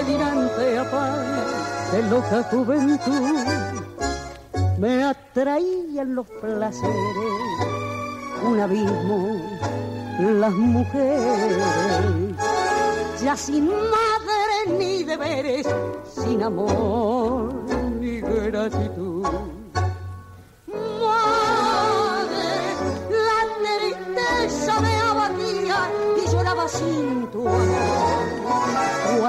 Delirante 0.06 0.78
apaga 0.80 1.46
de 1.92 2.04
loca 2.10 2.44
juventud 2.52 3.38
me 4.80 5.04
atraían 5.04 6.16
los 6.16 6.28
placeres, 6.42 7.34
un 8.44 8.60
abismo, 8.60 9.40
las 10.20 10.54
mujeres, 10.54 12.36
ya 13.24 13.38
sin 13.38 13.68
madre 13.68 14.78
ni 14.78 15.04
deberes, 15.04 15.68
sin 16.16 16.44
amor 16.44 17.54
gratitud. 18.54 19.26
Madre, 20.68 22.48
la 23.10 23.40
tristeza 23.60 24.80
me 24.82 24.96
abatía 24.98 25.90
y 26.18 26.32
lloraba 26.32 26.68
sin 26.68 27.28
tu 27.32 27.48
amor. 27.48 28.13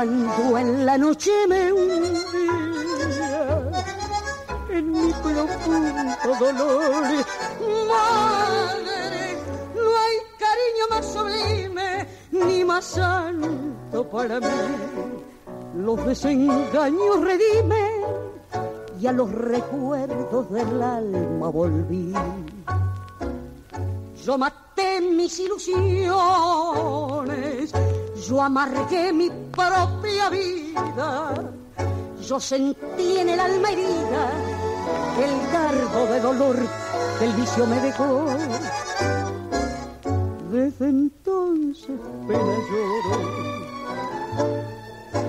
Cuando 0.04 0.58
en 0.58 0.84
la 0.84 0.98
noche 0.98 1.30
me 1.48 1.72
hundía 1.72 2.52
en 4.68 4.92
mi 4.92 5.10
profundo 5.12 6.34
dolor. 6.38 7.04
Madre, 7.88 9.38
no 9.74 9.96
hay 10.02 10.16
cariño 10.38 10.84
más 10.90 11.06
sublime 11.10 12.06
ni 12.32 12.64
más 12.64 12.84
santo 12.84 14.06
para 14.10 14.40
mí. 14.40 14.46
Los 15.78 16.04
desengaños 16.04 17.22
redimen 17.22 18.02
y 19.00 19.06
a 19.06 19.12
los 19.12 19.32
recuerdos 19.32 20.50
del 20.50 20.82
alma 20.82 21.48
volví. 21.48 22.12
Yo 24.22 24.36
maté 24.36 25.00
mis 25.00 25.40
ilusiones, 25.40 26.12
yo 28.28 28.40
amargué 28.40 29.12
mi 29.12 29.30
propia 29.52 30.30
vida, 30.30 31.34
yo 32.26 32.40
sentí 32.40 33.18
en 33.18 33.28
el 33.28 33.40
alma 33.40 33.70
herida 33.70 34.30
el 35.22 35.50
cargo 35.52 36.06
de 36.06 36.20
dolor 36.20 36.56
que 37.18 37.24
el 37.24 37.32
vicio 37.32 37.66
me 37.66 37.80
dejó. 37.80 38.26
Desde 40.50 40.88
entonces 40.88 41.98
pena 42.26 42.56
lloro 42.68 43.18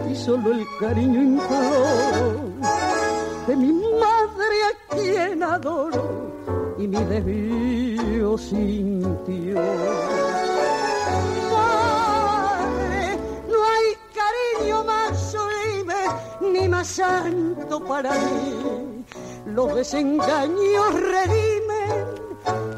y 0.09 0.15
solo 0.15 0.51
el 0.51 0.65
cariño 0.79 1.21
imploro 1.21 2.43
de 3.47 3.55
mi 3.55 3.73
madre 3.73 4.55
a 4.69 4.95
quien 4.95 5.43
adoro 5.43 6.31
y 6.77 6.87
mi 6.87 7.03
desvío 7.03 8.37
sintió. 8.37 9.61
Ni 16.41 16.67
más 16.67 16.87
santo 16.87 17.83
para 17.83 18.11
mí. 18.11 19.03
Los 19.47 19.75
desengaños 19.75 20.93
redimen 20.93 22.25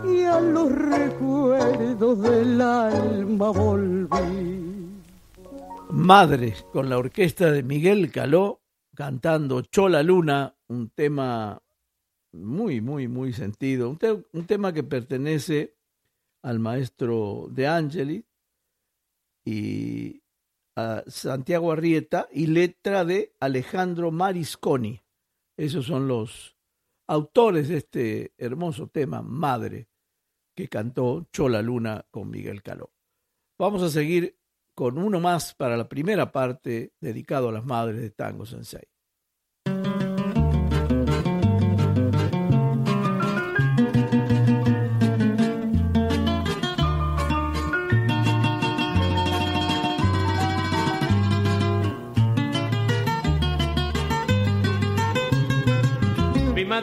y 0.06 0.23
a 0.23 0.39
los 0.39 0.71
recuerdos 0.71 2.21
del 2.21 2.62
alma 2.62 3.52
volví. 3.52 4.58
Madre, 5.89 6.54
con 6.71 6.89
la 6.89 6.97
orquesta 6.97 7.52
de 7.52 7.63
Miguel 7.63 8.12
Caló, 8.12 8.62
cantando 8.93 9.62
Chola 9.62 10.04
Luna, 10.04 10.56
un 10.67 10.89
tema 10.89 11.62
muy, 12.34 12.82
muy, 12.82 13.08
muy 13.08 13.34
sentido, 13.34 13.89
un, 13.89 14.45
tema 14.45 14.73
que 14.73 14.84
pertenece 14.84 15.76
al 16.41 16.60
maestro 16.60 17.47
de 17.50 17.67
Angeli 17.67 18.26
y 19.45 20.21
Santiago 21.07 21.71
Arrieta 21.71 22.27
y 22.31 22.47
letra 22.47 23.03
de 23.03 23.35
Alejandro 23.39 24.11
Marisconi. 24.11 25.01
Esos 25.57 25.87
son 25.87 26.07
los 26.07 26.55
autores 27.07 27.67
de 27.67 27.77
este 27.77 28.33
hermoso 28.37 28.87
tema, 28.87 29.21
Madre, 29.21 29.89
que 30.55 30.67
cantó 30.67 31.27
Chola 31.31 31.61
Luna 31.61 32.05
con 32.11 32.29
Miguel 32.29 32.61
Caló. 32.61 32.91
Vamos 33.57 33.81
a 33.81 33.89
seguir 33.89 34.37
con 34.75 34.99
uno 34.99 35.19
más 35.19 35.55
para 35.55 35.77
la 35.77 35.89
primera 35.89 36.31
parte 36.31 36.93
dedicado 36.99 37.49
a 37.49 37.53
las 37.53 37.65
madres 37.65 37.99
de 37.99 38.11
Tango 38.11 38.45
Sensei. 38.45 38.87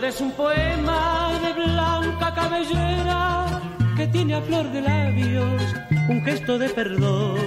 Es 0.03 0.21
un 0.21 0.33
poema 0.33 1.31
de 1.41 1.53
blanca 1.53 2.35
cabellera 2.35 3.61
que 3.97 4.09
tiene 4.09 4.35
a 4.35 4.43
flor 4.43 4.69
de 4.73 4.81
labios 4.81 5.63
un 6.09 6.21
gesto 6.23 6.59
de 6.59 6.69
perdón. 6.69 7.39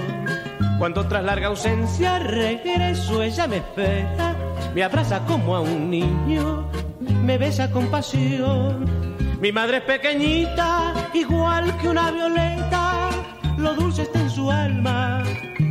Cuando 0.78 1.06
tras 1.06 1.24
larga 1.24 1.48
ausencia 1.48 2.18
regreso, 2.18 3.22
ella 3.22 3.46
me 3.46 3.58
espera, 3.58 4.34
me 4.74 4.82
abraza 4.82 5.26
como 5.26 5.56
a 5.56 5.60
un 5.60 5.90
niño, 5.90 6.70
me 7.22 7.36
besa 7.36 7.70
con 7.70 7.88
pasión. 7.88 8.86
Mi 9.40 9.52
madre 9.52 9.78
es 9.78 9.82
pequeñita, 9.82 10.94
igual 11.12 11.76
que 11.78 11.88
una 11.88 12.10
violeta, 12.10 13.10
lo 13.58 13.74
dulce 13.74 14.02
está 14.02 14.20
en 14.20 14.27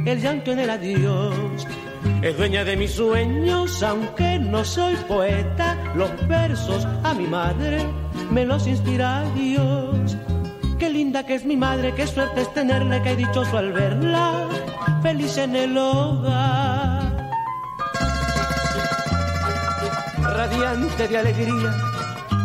el 0.05 0.21
llanto 0.21 0.51
en 0.51 0.59
el 0.59 0.69
adiós 0.69 1.67
es 2.21 2.35
dueña 2.35 2.63
de 2.63 2.75
mis 2.75 2.91
sueños, 2.91 3.83
aunque 3.83 4.39
no 4.39 4.65
soy 4.65 4.95
poeta. 5.07 5.77
Los 5.95 6.09
versos 6.27 6.87
a 7.03 7.13
mi 7.13 7.27
madre 7.27 7.85
me 8.31 8.45
los 8.45 8.65
inspira 8.67 9.23
Dios. 9.35 10.17
Qué 10.79 10.89
linda 10.89 11.25
que 11.25 11.35
es 11.35 11.45
mi 11.45 11.55
madre, 11.55 11.93
qué 11.95 12.07
suerte 12.07 12.41
es 12.41 12.53
tenerla, 12.53 13.01
qué 13.03 13.15
dichoso 13.15 13.57
al 13.57 13.71
verla, 13.71 14.47
feliz 15.01 15.37
en 15.37 15.55
el 15.55 15.77
hogar. 15.77 17.15
Radiante 20.21 21.07
de 21.07 21.17
alegría, 21.17 21.75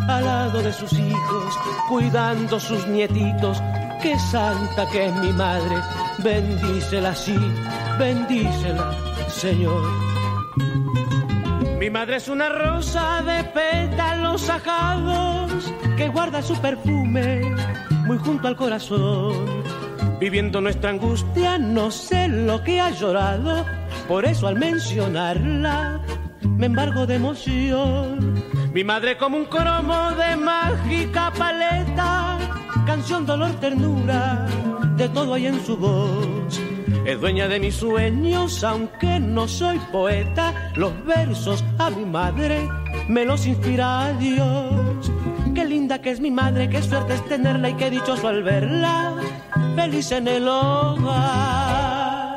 al 0.09 0.25
lado 0.25 0.63
de 0.63 0.73
sus 0.73 0.93
hijos, 0.93 1.55
cuidando 1.89 2.59
sus 2.61 2.87
nietitos, 2.87 3.63
qué 4.03 4.19
santa 4.19 4.89
que 4.91 5.07
es 5.07 5.15
mi 5.17 5.33
madre, 5.33 5.77
bendícela 6.19 7.11
así, 7.11 7.37
bendícela 7.99 8.93
Señor. 9.29 9.83
Mi 11.79 11.89
madre 11.89 12.17
es 12.17 12.29
una 12.29 12.49
rosa 12.49 13.23
de 13.23 13.45
pétalos 13.45 14.49
ajados 14.51 15.73
que 15.97 16.09
guarda 16.09 16.43
su 16.43 16.55
perfume 16.61 17.55
muy 18.07 18.19
junto 18.19 18.49
al 18.49 18.57
corazón. 18.57 19.63
Viviendo 20.19 20.61
nuestra 20.61 20.91
angustia, 20.91 21.59
no 21.59 21.91
sé 21.91 22.29
lo 22.29 22.63
que 22.63 22.81
ha 22.81 22.91
llorado, 22.91 23.65
por 24.09 24.25
eso 24.25 24.47
al 24.47 24.57
mencionarla 24.59 26.01
me 26.43 26.67
embargo 26.67 27.07
de 27.07 27.17
emoción. 27.17 28.43
Mi 28.73 28.85
madre 28.85 29.17
como 29.17 29.37
un 29.37 29.45
cromo 29.47 30.13
de 30.13 30.37
mágica 30.37 31.33
paleta, 31.37 32.39
canción, 32.85 33.27
dolor, 33.27 33.53
ternura, 33.61 34.47
de 34.97 35.09
todo 35.09 35.35
hay 35.35 35.47
en 35.47 35.65
su 35.65 35.77
voz 35.77 36.61
es 37.05 37.21
dueña 37.21 37.49
de 37.49 37.59
mis 37.59 37.75
sueños, 37.75 38.63
aunque 38.63 39.19
no 39.19 39.49
soy 39.49 39.79
poeta. 39.91 40.73
Los 40.77 40.93
versos 41.05 41.65
a 41.79 41.91
mi 41.91 42.05
madre 42.05 42.69
me 43.09 43.25
los 43.25 43.45
inspira 43.47 44.17
Dios. 44.21 45.11
Qué 45.53 45.65
linda 45.65 46.01
que 46.01 46.11
es 46.11 46.21
mi 46.21 46.31
madre, 46.31 46.71
qué 46.71 46.81
suerte 46.81 47.15
es 47.15 47.25
tenerla 47.27 47.71
y 47.71 47.75
qué 47.75 47.91
dichoso 47.91 48.29
al 48.29 48.45
verla, 48.45 49.17
feliz 49.75 50.13
en 50.13 50.29
el 50.29 50.47
hogar. 50.47 52.35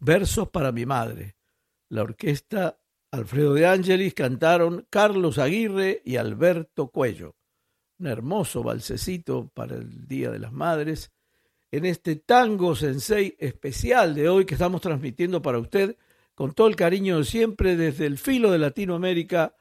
Versos 0.00 0.48
para 0.48 0.72
mi 0.72 0.86
madre. 0.86 1.36
La 1.90 2.02
orquesta 2.02 2.78
Alfredo 3.10 3.52
de 3.52 3.66
Ángelis 3.66 4.14
cantaron 4.14 4.86
Carlos 4.88 5.38
Aguirre 5.38 6.00
y 6.04 6.16
Alberto 6.16 6.88
Cuello. 6.88 7.37
Un 7.98 8.06
hermoso 8.06 8.62
balsecito 8.62 9.48
para 9.52 9.74
el 9.74 10.06
Día 10.06 10.30
de 10.30 10.38
las 10.38 10.52
Madres 10.52 11.10
en 11.70 11.84
este 11.84 12.16
Tango 12.16 12.76
Sensei 12.76 13.36
especial 13.38 14.14
de 14.14 14.28
hoy 14.28 14.44
que 14.44 14.54
estamos 14.54 14.80
transmitiendo 14.80 15.42
para 15.42 15.58
usted 15.58 15.96
con 16.34 16.52
todo 16.52 16.68
el 16.68 16.76
cariño 16.76 17.18
de 17.18 17.24
siempre 17.24 17.76
desde 17.76 18.06
el 18.06 18.16
filo 18.16 18.52
de 18.52 18.58
Latinoamérica, 18.58 19.56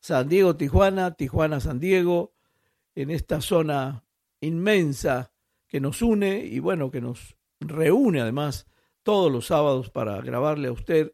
San 0.00 0.28
Diego, 0.28 0.56
Tijuana, 0.56 1.14
Tijuana, 1.14 1.58
San 1.58 1.80
Diego, 1.80 2.32
en 2.94 3.10
esta 3.10 3.40
zona 3.40 4.04
inmensa 4.40 5.32
que 5.66 5.80
nos 5.80 6.00
une 6.00 6.44
y 6.44 6.60
bueno, 6.60 6.92
que 6.92 7.00
nos 7.00 7.36
reúne 7.58 8.20
además 8.20 8.68
todos 9.02 9.32
los 9.32 9.46
sábados 9.46 9.90
para 9.90 10.20
grabarle 10.20 10.68
a 10.68 10.72
usted 10.72 11.12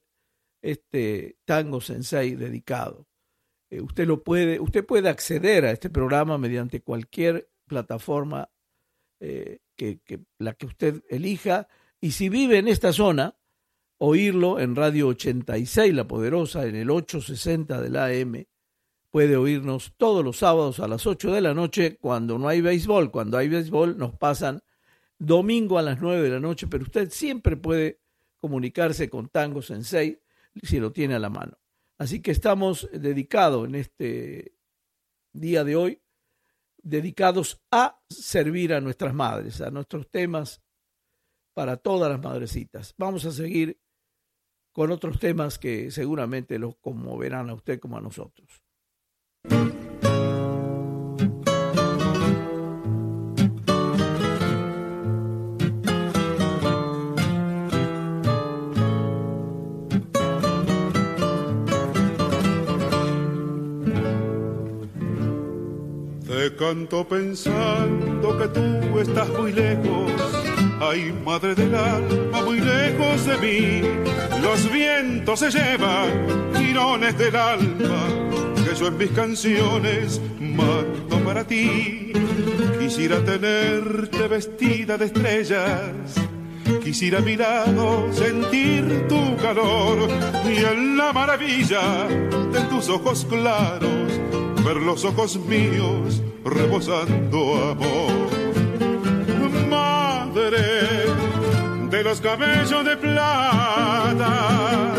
este 0.60 1.38
Tango 1.46 1.80
Sensei 1.80 2.34
dedicado. 2.34 3.06
Eh, 3.70 3.80
usted 3.80 4.06
lo 4.06 4.22
puede, 4.22 4.60
usted 4.60 4.84
puede 4.84 5.08
acceder 5.08 5.64
a 5.64 5.72
este 5.72 5.90
programa 5.90 6.38
mediante 6.38 6.82
cualquier 6.82 7.48
plataforma 7.66 8.50
eh, 9.20 9.58
que, 9.76 10.00
la 10.38 10.54
que 10.54 10.66
usted 10.66 11.02
elija. 11.08 11.68
Y 12.00 12.12
si 12.12 12.28
vive 12.28 12.58
en 12.58 12.68
esta 12.68 12.92
zona, 12.92 13.36
oírlo 13.98 14.60
en 14.60 14.76
Radio 14.76 15.08
86, 15.08 15.94
La 15.94 16.06
Poderosa, 16.06 16.66
en 16.66 16.76
el 16.76 16.90
860 16.90 17.80
de 17.80 17.90
la 17.90 18.06
AM. 18.06 18.44
Puede 19.10 19.36
oírnos 19.36 19.94
todos 19.96 20.22
los 20.24 20.38
sábados 20.38 20.80
a 20.80 20.88
las 20.88 21.06
8 21.06 21.32
de 21.32 21.40
la 21.40 21.54
noche 21.54 21.96
cuando 21.96 22.38
no 22.38 22.48
hay 22.48 22.60
béisbol. 22.60 23.10
Cuando 23.10 23.38
hay 23.38 23.48
béisbol 23.48 23.96
nos 23.96 24.14
pasan 24.14 24.62
domingo 25.18 25.78
a 25.78 25.82
las 25.82 26.00
9 26.00 26.22
de 26.22 26.30
la 26.30 26.40
noche, 26.40 26.66
pero 26.66 26.84
usted 26.84 27.10
siempre 27.10 27.56
puede 27.56 28.00
comunicarse 28.38 29.08
con 29.08 29.28
Tango 29.28 29.62
Sensei 29.62 30.20
si 30.62 30.78
lo 30.78 30.92
tiene 30.92 31.14
a 31.14 31.18
la 31.18 31.30
mano. 31.30 31.56
Así 31.98 32.20
que 32.20 32.30
estamos 32.30 32.88
dedicados 32.92 33.66
en 33.66 33.74
este 33.74 34.54
día 35.32 35.64
de 35.64 35.76
hoy, 35.76 36.02
dedicados 36.82 37.62
a 37.70 38.00
servir 38.08 38.74
a 38.74 38.80
nuestras 38.80 39.14
madres, 39.14 39.60
a 39.60 39.70
nuestros 39.70 40.10
temas 40.10 40.62
para 41.54 41.78
todas 41.78 42.10
las 42.10 42.20
madrecitas. 42.20 42.94
Vamos 42.98 43.24
a 43.24 43.32
seguir 43.32 43.80
con 44.72 44.90
otros 44.90 45.18
temas 45.18 45.58
que 45.58 45.90
seguramente 45.90 46.58
los 46.58 46.76
conmoverán 46.76 47.48
a 47.48 47.54
usted 47.54 47.80
como 47.80 47.96
a 47.96 48.02
nosotros. 48.02 48.62
Canto 66.56 67.06
pensando 67.06 68.38
que 68.38 68.48
tú 68.48 68.98
estás 68.98 69.28
muy 69.28 69.52
lejos. 69.52 70.12
Ay, 70.80 71.14
madre 71.24 71.54
del 71.54 71.74
alma, 71.74 72.42
muy 72.42 72.60
lejos 72.60 73.26
de 73.26 73.36
mí. 73.38 73.82
Los 74.42 74.70
vientos 74.72 75.40
se 75.40 75.50
llevan 75.50 76.52
tirones 76.54 77.16
del 77.18 77.36
alma 77.36 78.06
que 78.64 78.74
yo 78.74 78.88
en 78.88 78.98
mis 78.98 79.10
canciones 79.10 80.20
mando 80.40 81.18
para 81.24 81.44
ti. 81.44 82.12
Quisiera 82.78 83.22
tenerte 83.24 84.28
vestida 84.28 84.96
de 84.96 85.04
estrellas. 85.06 86.14
Quisiera 86.82 87.18
a 87.18 87.22
mi 87.22 87.36
lado 87.36 88.12
sentir 88.12 89.06
tu 89.08 89.36
calor 89.36 90.08
y 90.44 90.64
en 90.64 90.96
la 90.96 91.12
maravilla 91.12 92.06
de 92.52 92.60
tus 92.70 92.88
ojos 92.88 93.26
claros 93.28 94.25
ver 94.66 94.78
los 94.78 95.04
ojos 95.04 95.36
míos 95.36 96.20
rebosando 96.44 97.70
amor. 97.70 98.10
Madre 99.70 101.06
de 101.88 102.02
los 102.02 102.20
cabellos 102.20 102.84
de 102.84 102.96
plata, 102.96 104.94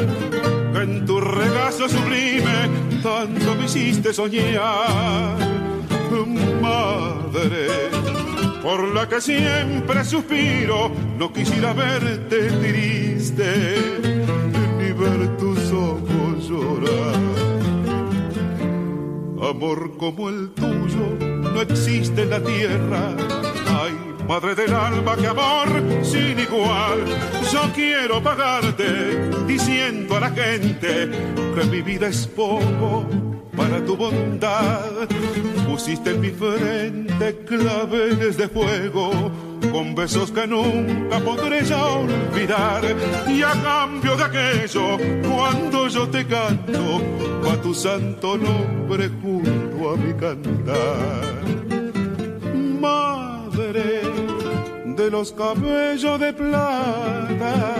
en 0.73 1.05
tu 1.05 1.19
regazo 1.19 1.89
sublime 1.89 2.69
tanto 3.03 3.55
me 3.55 3.65
hiciste 3.65 4.13
soñar. 4.13 5.35
Madre, 6.61 7.67
por 8.63 8.83
la 8.95 9.07
que 9.07 9.21
siempre 9.21 10.03
suspiro, 10.05 10.91
no 11.17 11.31
quisiera 11.31 11.73
verte 11.73 12.49
triste, 12.63 13.75
ni 14.79 14.91
ver 14.93 15.37
tus 15.37 15.71
ojos 15.71 16.49
llorar. 16.49 17.56
Amor 19.49 19.95
como 19.97 20.27
el 20.27 20.49
tuyo 20.49 21.17
no 21.21 21.61
existe 21.61 22.23
en 22.23 22.29
la 22.29 22.43
tierra. 22.43 23.15
Ay, 23.65 23.93
madre 24.27 24.55
del 24.55 24.73
alma, 24.73 25.15
que 25.15 25.27
amor 25.27 25.69
sin 26.03 26.37
igual. 26.37 27.05
Yo 27.51 27.61
quiero 27.73 28.21
pagarte 28.21 29.29
diciendo 29.47 30.17
a 30.17 30.19
la 30.19 30.31
gente 30.31 31.09
que 31.55 31.63
mi 31.71 31.81
vida 31.81 32.07
es 32.07 32.27
poco 32.27 33.05
para 33.55 33.83
tu 33.85 33.95
bondad. 33.95 35.07
Pusiste 35.65 36.11
en 36.11 36.19
mi 36.19 36.29
frente 36.29 37.45
claveles 37.45 38.35
de 38.35 38.49
fuego 38.49 39.31
con 39.71 39.95
besos 39.95 40.31
que 40.31 40.47
nunca 40.47 41.19
podré 41.19 41.63
ya 41.63 41.85
olvidar. 41.85 42.83
Y 43.27 43.41
a 43.41 43.51
cambio 43.51 44.15
de 44.15 44.23
aquello, 44.23 44.97
cuando 45.27 45.87
yo 45.87 46.07
te 46.07 46.25
canto, 46.25 47.01
a 47.51 47.61
tu 47.61 47.73
santo 47.73 48.37
nombre 48.37 49.09
junto 49.21 49.89
a 49.91 49.97
mi 49.97 50.13
cantar. 50.13 51.43
Madre 52.79 54.01
de 54.97 55.11
los 55.11 55.31
cabellos 55.31 56.19
de 56.19 56.33
plata, 56.33 57.75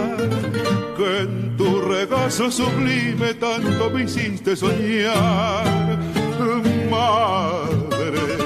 que 0.96 1.20
en 1.20 1.58
tu 1.58 1.82
regazo 1.82 2.52
sublime 2.52 3.34
tanto 3.36 3.90
me 3.90 4.04
hiciste 4.04 4.56
soñar. 4.56 5.98
Madre 6.90 8.37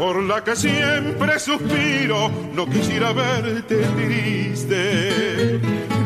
por 0.00 0.22
la 0.22 0.42
que 0.42 0.56
siempre 0.56 1.38
suspiro, 1.38 2.30
no 2.54 2.64
quisiera 2.64 3.12
verte 3.12 3.76
triste, 3.98 5.60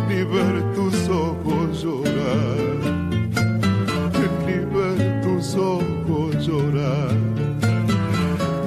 ni 0.09 0.25
ver 0.25 0.75
tus 0.75 1.09
ojos 1.09 1.81
llorar, 1.81 2.59
ni 4.47 4.59
ver 4.75 5.23
tus 5.23 5.55
ojos 5.55 6.45
llorar, 6.45 7.15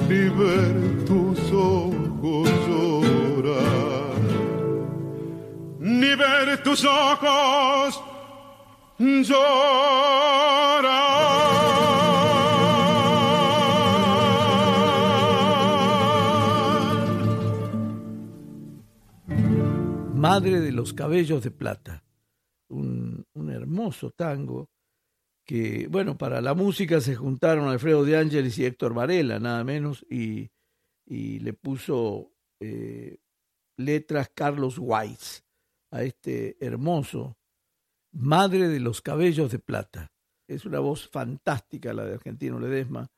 ni 0.08 0.30
ver 0.30 1.04
tus 1.04 1.38
ojos 1.52 2.48
llorar, 2.66 4.14
ni 5.78 6.14
ver 6.14 6.62
tus 6.62 6.86
ojos 6.86 8.02
llorar. 8.98 10.08
Madre 20.38 20.60
de 20.60 20.70
los 20.70 20.92
Cabellos 20.92 21.42
de 21.42 21.50
Plata, 21.50 22.04
un, 22.68 23.26
hermoso 23.50 24.12
tango 24.12 24.70
que, 25.44 25.88
bueno, 25.88 26.16
para 26.16 26.40
la 26.40 26.54
música 26.54 27.00
se 27.00 27.16
juntaron 27.16 27.68
Alfredo 27.68 28.04
de 28.04 28.16
Ángeles 28.16 28.56
y 28.56 28.64
Héctor 28.64 28.94
Varela, 28.94 29.40
nada 29.40 29.64
menos, 29.64 30.06
y, 30.08 30.48
y 31.04 31.40
le 31.40 31.54
puso 31.54 32.30
eh, 32.60 33.18
letras 33.76 34.30
Carlos 34.32 34.78
Weiss 34.78 35.44
a 35.90 36.04
este 36.04 36.56
hermoso 36.64 37.36
Madre 38.12 38.68
de 38.68 38.78
los 38.78 39.02
Cabellos 39.02 39.50
de 39.50 39.58
Plata. 39.58 40.12
Es 40.46 40.64
una 40.64 40.78
voz 40.78 41.08
fantástica 41.08 41.92
la 41.92 42.04
de 42.04 42.14
Argentino 42.14 42.60
Ledesma, 42.60 43.10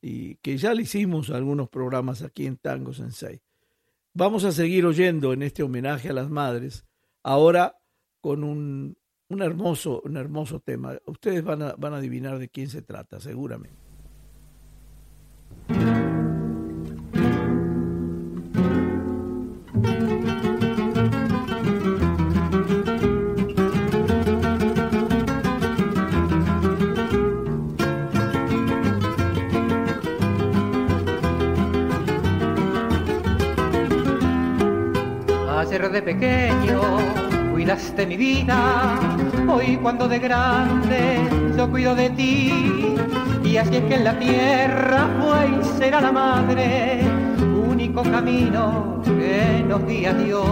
y 0.00 0.36
que 0.36 0.56
ya 0.56 0.72
le 0.72 0.84
hicimos 0.84 1.28
algunos 1.28 1.68
programas 1.68 2.22
aquí 2.22 2.46
en 2.46 2.56
Tango 2.56 2.94
Sensei. 2.94 3.42
Vamos 4.18 4.44
a 4.44 4.52
seguir 4.52 4.86
oyendo 4.86 5.34
en 5.34 5.42
este 5.42 5.62
homenaje 5.62 6.08
a 6.08 6.14
las 6.14 6.30
madres, 6.30 6.86
ahora 7.22 7.76
con 8.22 8.44
un, 8.44 8.96
un 9.28 9.42
hermoso, 9.42 10.00
un 10.06 10.16
hermoso 10.16 10.58
tema. 10.58 10.96
Ustedes 11.04 11.44
van 11.44 11.60
a, 11.60 11.74
van 11.76 11.92
a 11.92 11.98
adivinar 11.98 12.38
de 12.38 12.48
quién 12.48 12.70
se 12.70 12.80
trata, 12.80 13.20
seguramente. 13.20 13.85
De 35.76 36.00
pequeño 36.00 36.80
cuidaste 37.52 38.06
mi 38.06 38.16
vida, 38.16 38.98
hoy 39.46 39.76
cuando 39.76 40.08
de 40.08 40.18
grande 40.18 41.18
yo 41.54 41.70
cuido 41.70 41.94
de 41.94 42.08
ti. 42.10 42.96
Y 43.44 43.58
así 43.58 43.76
es 43.76 43.82
que 43.82 43.96
en 43.96 44.04
la 44.04 44.18
tierra 44.18 45.06
fue 45.20 45.62
será 45.78 46.00
la 46.00 46.12
madre, 46.12 47.02
único 47.70 48.02
camino 48.04 49.02
que 49.04 49.62
nos 49.68 49.86
guía 49.86 50.14
Dios. 50.14 50.46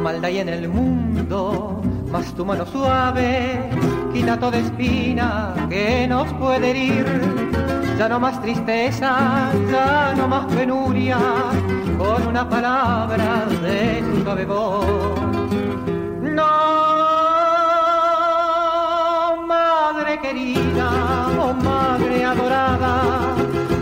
Maldad 0.00 0.28
y 0.28 0.38
en 0.38 0.48
el 0.48 0.68
mundo, 0.68 1.82
más 2.12 2.32
tu 2.34 2.44
mano 2.44 2.64
suave, 2.66 3.68
quita 4.12 4.38
toda 4.38 4.58
espina 4.58 5.54
que 5.68 6.06
nos 6.06 6.32
puede 6.34 6.70
herir. 6.70 7.04
Ya 7.98 8.08
no 8.08 8.20
más 8.20 8.40
tristeza, 8.40 9.50
ya 9.72 10.14
no 10.16 10.28
más 10.28 10.46
penuria, 10.46 11.18
con 11.98 12.26
una 12.26 12.48
palabra 12.48 13.46
de 13.62 14.02
tu 14.02 14.24
cabezón. 14.24 15.34
No, 16.34 16.50
madre 19.46 20.20
querida, 20.20 20.88
oh 21.40 21.54
madre 21.54 22.24
adorada, 22.24 22.94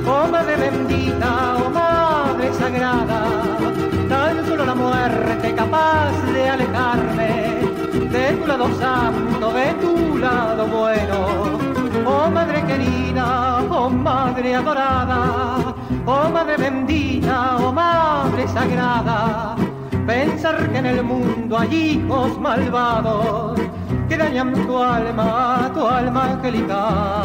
oh 0.06 0.26
madre 0.30 0.56
bendita, 0.56 1.56
oh 1.56 1.70
madre 1.70 2.52
sagrada, 2.54 3.20
tan 4.08 4.46
solo 4.46 4.64
la 4.66 4.74
muerte 4.74 5.54
capaz 5.54 6.12
de 6.32 6.50
alejarme 6.50 7.32
de 8.10 8.32
tu 8.36 8.46
lado 8.46 8.68
santo, 8.78 9.52
de 9.52 9.74
tu 9.80 10.18
lado 10.18 10.66
bueno. 10.66 11.18
Oh 12.04 12.28
madre 12.30 12.62
querida, 12.64 13.62
oh 13.70 13.88
madre 13.88 14.56
adorada, 14.56 15.71
oh 16.06 16.28
madre 16.30 16.56
bendita, 16.56 17.56
oh 17.58 17.72
madre 17.72 18.46
sagrada, 18.48 19.56
pensar 20.06 20.70
que 20.70 20.78
en 20.78 20.86
el 20.86 21.02
mundo 21.02 21.58
hay 21.58 21.74
hijos 21.74 22.38
malvados 22.40 23.60
que 24.08 24.16
dañan 24.16 24.52
tu 24.66 24.78
alma, 24.78 25.70
tu 25.74 25.86
alma 25.86 26.32
angelical. 26.32 27.22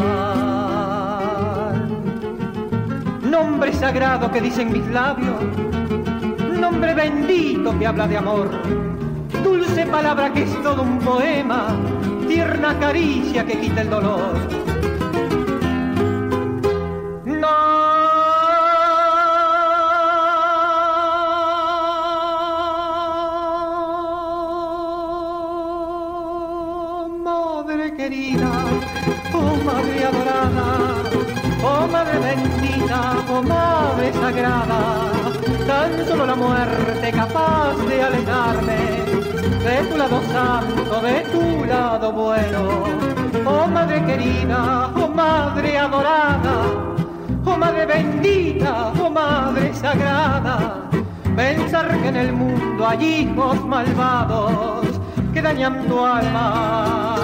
Nombre 3.22 3.72
sagrado 3.72 4.30
que 4.30 4.40
dicen 4.40 4.72
mis 4.72 4.86
labios, 4.88 5.42
nombre 6.60 6.94
bendito 6.94 7.78
que 7.78 7.86
habla 7.86 8.06
de 8.08 8.16
amor, 8.16 8.48
dulce 9.44 9.86
palabra 9.86 10.32
que 10.32 10.44
es 10.44 10.62
todo 10.62 10.82
un 10.82 10.98
poema, 10.98 11.68
tierna 12.26 12.78
caricia 12.78 13.44
que 13.44 13.58
quita 13.58 13.82
el 13.82 13.90
dolor. 13.90 14.34
Sagrada, 34.28 34.80
tan 35.66 36.06
solo 36.06 36.26
la 36.26 36.34
muerte 36.34 37.10
capaz 37.12 37.74
de 37.88 38.02
alejarme 38.02 38.80
de 39.66 39.76
tu 39.88 39.96
lado 39.96 40.20
santo, 40.32 41.00
de 41.00 41.16
tu 41.32 41.64
lado 41.64 42.12
bueno. 42.12 42.62
Oh 43.46 43.66
madre 43.66 44.04
querida, 44.04 44.90
oh 44.96 45.08
madre 45.08 45.78
adorada, 45.78 46.56
oh 47.46 47.56
madre 47.56 47.86
bendita, 47.86 48.92
oh 49.02 49.08
madre 49.08 49.72
sagrada, 49.72 50.56
pensar 51.34 51.88
que 52.00 52.08
en 52.08 52.16
el 52.16 52.32
mundo 52.34 52.86
hay 52.86 53.02
hijos 53.20 53.64
malvados 53.64 55.00
que 55.32 55.40
dañan 55.40 55.86
tu 55.88 56.04
alma, 56.04 57.16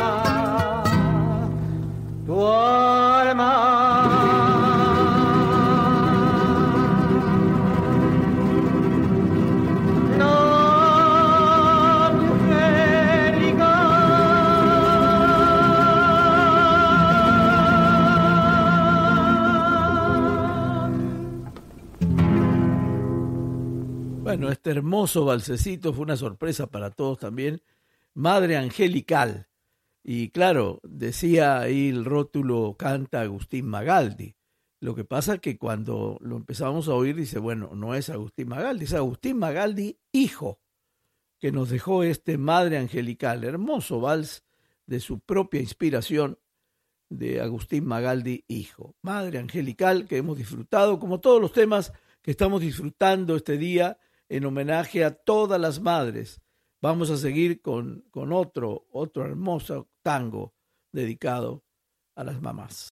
este 24.65 24.79
hermoso 24.79 25.27
balsecito 25.27 25.93
fue 25.93 26.05
una 26.05 26.17
sorpresa 26.17 26.69
para 26.69 26.91
todos 26.91 27.19
también. 27.19 27.61
Madre 28.15 28.57
Angelical. 28.57 29.47
Y 30.03 30.31
claro, 30.31 30.81
decía 30.85 31.61
ahí 31.61 31.91
el 31.91 32.07
rótulo 32.07 32.75
canta 32.79 33.21
Agustín 33.21 33.67
Magaldi. 33.69 34.37
Lo 34.81 34.95
que 34.95 35.05
pasa 35.05 35.35
es 35.35 35.41
que 35.41 35.59
cuando 35.59 36.17
lo 36.23 36.39
empezamos 36.39 36.89
a 36.89 36.95
oír 36.95 37.15
dice, 37.15 37.39
bueno, 37.39 37.73
no 37.75 37.95
es 37.95 38.09
Agustín 38.09 38.49
Magaldi, 38.49 38.87
es 38.87 38.95
Agustín 38.95 39.37
Magaldi 39.37 39.99
hijo, 40.13 40.61
que 41.39 41.53
nos 41.53 41.69
dejó 41.69 42.03
este 42.03 42.39
Madre 42.39 42.79
Angelical, 42.79 43.45
hermoso 43.45 44.01
vals 44.01 44.45
de 44.87 44.99
su 44.99 45.21
propia 45.21 45.61
inspiración 45.61 46.39
de 47.11 47.43
Agustín 47.43 47.85
Magaldi 47.85 48.47
hijo. 48.49 48.95
Madre 49.03 49.41
Angelical 49.41 50.07
que 50.09 50.17
hemos 50.17 50.39
disfrutado, 50.39 50.99
como 50.99 51.21
todos 51.21 51.39
los 51.39 51.53
temas 51.53 51.93
que 52.23 52.31
estamos 52.31 52.63
disfrutando 52.63 53.37
este 53.37 53.59
día 53.59 53.99
en 54.29 54.45
homenaje 54.45 55.05
a 55.05 55.15
todas 55.15 55.61
las 55.61 55.81
madres. 55.81 56.41
Vamos 56.83 57.11
a 57.11 57.17
seguir 57.17 57.63
con, 57.63 58.05
con 58.11 58.33
otro, 58.33 58.87
otro 58.91 59.25
hermoso 59.25 59.89
tango 60.03 60.55
dedicado 60.93 61.65
a 62.17 62.25
las 62.25 62.41
mamás. 62.41 62.91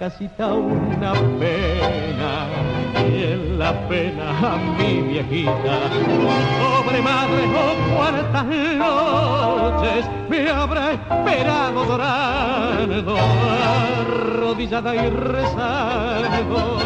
Casita 0.00 0.54
una 0.54 1.12
pena, 1.38 2.46
y 3.06 3.22
en 3.22 3.58
la 3.58 3.86
pena 3.86 4.30
a 4.30 4.56
mi 4.56 5.02
viejita. 5.02 5.76
Pobre 6.58 7.02
madre, 7.02 7.42
oh 7.54 7.74
cuántas 7.94 8.46
noches 8.78 10.06
me 10.30 10.48
habrá 10.48 10.92
esperado 10.92 11.84
llorando, 11.84 13.14
arrodillada 14.00 14.96
y 14.96 15.10
rezando, 15.10 16.78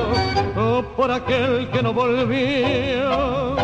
oh, 0.56 0.82
por 0.96 1.12
aquel 1.12 1.70
que 1.70 1.82
no 1.84 1.92
volvió. 1.92 3.54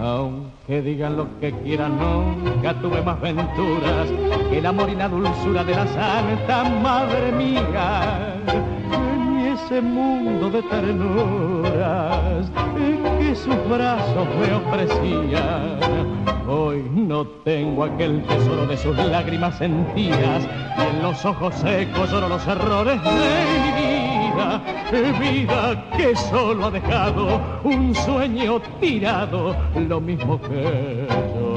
Aunque 0.00 0.80
digan 0.80 1.18
lo 1.18 1.38
que 1.38 1.52
quieran, 1.52 1.98
nunca 1.98 2.72
tuve 2.80 3.02
más 3.02 3.20
venturas 3.20 4.08
que 4.48 4.56
el 4.56 4.64
amor 4.64 4.88
y 4.88 4.94
la 4.94 5.06
dulzura 5.06 5.64
de 5.64 5.74
la 5.74 5.86
Santa 5.86 6.64
Madre 6.82 7.30
mía. 7.32 8.29
Ese 9.80 9.88
mundo 9.88 10.50
de 10.50 10.62
ternuras 10.64 12.50
que 13.18 13.34
sus 13.34 13.56
brazos 13.66 14.28
me 14.38 14.52
ofrecían. 14.52 15.78
Hoy 16.46 16.84
no 16.94 17.26
tengo 17.44 17.84
aquel 17.84 18.22
tesoro 18.24 18.66
de 18.66 18.76
sus 18.76 18.94
lágrimas 18.98 19.56
sentidas 19.56 20.46
y 20.76 20.96
en 20.96 21.02
los 21.02 21.24
ojos 21.24 21.54
secos 21.54 22.10
lloro 22.10 22.28
los 22.28 22.46
errores 22.46 23.02
de 23.02 23.10
mi 23.56 23.72
vida 23.72 24.10
vida 25.18 25.90
que 25.96 26.14
solo 26.14 26.66
ha 26.66 26.70
dejado 26.70 27.40
un 27.64 27.94
sueño 27.94 28.60
tirado, 28.80 29.56
lo 29.88 29.98
mismo 29.98 30.38
que 30.42 31.06
yo. 31.08 31.49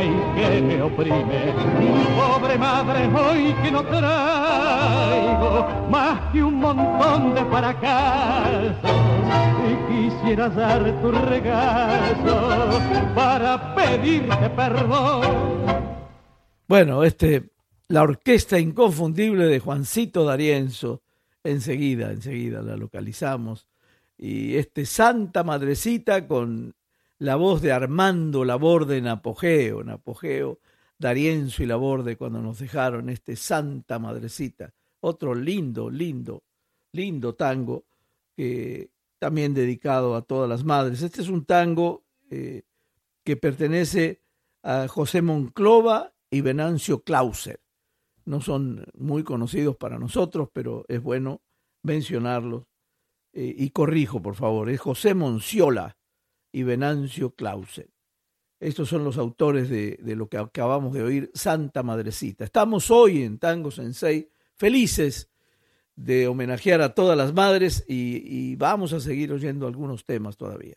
Quema 0.00 0.04
y 0.04 0.40
que 0.40 0.62
me 0.62 0.82
oprime. 0.82 1.54
Pobre 2.16 2.58
madre, 2.58 3.06
hoy 3.06 3.54
que 3.62 3.70
no 3.70 3.82
traigo 3.84 5.68
más 5.90 6.32
que 6.32 6.42
un 6.42 6.54
montón 6.56 7.34
de 7.34 7.44
fracasos 7.46 8.76
y 9.68 9.74
quisiera 9.92 10.48
dar 10.48 11.00
tu 11.00 11.12
regazo 11.12 12.80
para 13.14 13.74
pedirte 13.74 14.50
perdón. 14.50 15.60
Bueno, 16.66 17.02
este, 17.02 17.50
la 17.88 18.02
orquesta 18.02 18.58
inconfundible 18.58 19.46
de 19.46 19.58
Juancito 19.58 20.24
D'Arienzo, 20.24 21.02
enseguida, 21.42 22.12
enseguida 22.12 22.62
la 22.62 22.76
localizamos. 22.76 23.66
Y 24.16 24.56
este 24.56 24.84
Santa 24.84 25.42
Madrecita 25.42 26.28
con 26.28 26.74
la 27.20 27.36
voz 27.36 27.60
de 27.60 27.70
Armando 27.70 28.46
Laborde 28.46 28.96
en 28.96 29.06
apogeo, 29.06 29.82
en 29.82 29.90
apogeo, 29.90 30.58
D'Arienzo 30.98 31.62
y 31.62 31.66
Laborde 31.66 32.16
cuando 32.16 32.40
nos 32.40 32.58
dejaron 32.58 33.10
este 33.10 33.36
Santa 33.36 33.98
Madrecita. 33.98 34.72
Otro 35.00 35.34
lindo, 35.34 35.90
lindo, 35.90 36.42
lindo 36.92 37.34
tango 37.34 37.84
que 38.34 38.90
también 39.18 39.52
dedicado 39.52 40.16
a 40.16 40.22
todas 40.22 40.48
las 40.48 40.64
madres. 40.64 41.02
Este 41.02 41.20
es 41.20 41.28
un 41.28 41.44
tango 41.44 42.04
eh, 42.30 42.62
que 43.22 43.36
pertenece 43.36 44.22
a 44.62 44.88
José 44.88 45.20
Monclova 45.20 46.14
y 46.30 46.40
Venancio 46.40 47.02
Clauser. 47.02 47.60
No 48.24 48.40
son 48.40 48.86
muy 48.94 49.24
conocidos 49.24 49.76
para 49.76 49.98
nosotros, 49.98 50.48
pero 50.52 50.86
es 50.88 51.02
bueno 51.02 51.42
mencionarlos. 51.82 52.64
Eh, 53.34 53.54
y 53.58 53.70
corrijo, 53.70 54.22
por 54.22 54.36
favor, 54.36 54.70
es 54.70 54.80
José 54.80 55.14
Monciola 55.14 55.98
y 56.52 56.62
Venancio 56.62 57.34
Clauser. 57.34 57.90
Estos 58.58 58.88
son 58.88 59.04
los 59.04 59.16
autores 59.16 59.70
de, 59.70 59.98
de, 60.02 60.16
lo 60.16 60.28
que 60.28 60.36
acabamos 60.36 60.92
de 60.92 61.02
oír, 61.02 61.30
Santa 61.32 61.82
Madrecita. 61.82 62.44
Estamos 62.44 62.90
hoy 62.90 63.22
en 63.22 63.38
Tango 63.38 63.70
Sensei 63.70 64.30
felices 64.54 65.30
de 65.96 66.28
homenajear 66.28 66.82
a 66.82 66.94
todas 66.94 67.16
las 67.16 67.32
madres 67.32 67.84
y 67.88 68.56
vamos 68.56 68.92
a 68.92 69.00
seguir 69.00 69.32
oyendo 69.32 69.66
algunos 69.66 70.04
temas 70.04 70.36
todavía. 70.36 70.76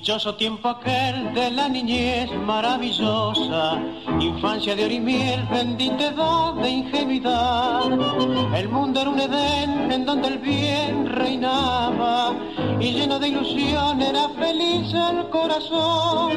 Tiempo 0.00 0.68
aquel 0.68 1.34
de 1.34 1.50
la 1.50 1.68
niñez 1.68 2.30
maravillosa, 2.46 3.80
infancia 4.20 4.74
de 4.76 4.84
orimiel, 4.84 5.44
bendita 5.50 6.08
edad 6.08 6.54
de 6.54 6.70
ingenuidad. 6.70 8.54
El 8.54 8.68
mundo 8.68 9.00
era 9.00 9.10
un 9.10 9.20
Edén 9.20 9.92
en 9.92 10.04
donde 10.06 10.28
el 10.28 10.38
bien 10.38 11.06
reinaba 11.06 12.32
y 12.80 12.92
lleno 12.92 13.18
de 13.18 13.28
ilusión 13.28 14.00
era 14.00 14.28
feliz 14.30 14.92
el 14.94 15.28
corazón. 15.30 16.32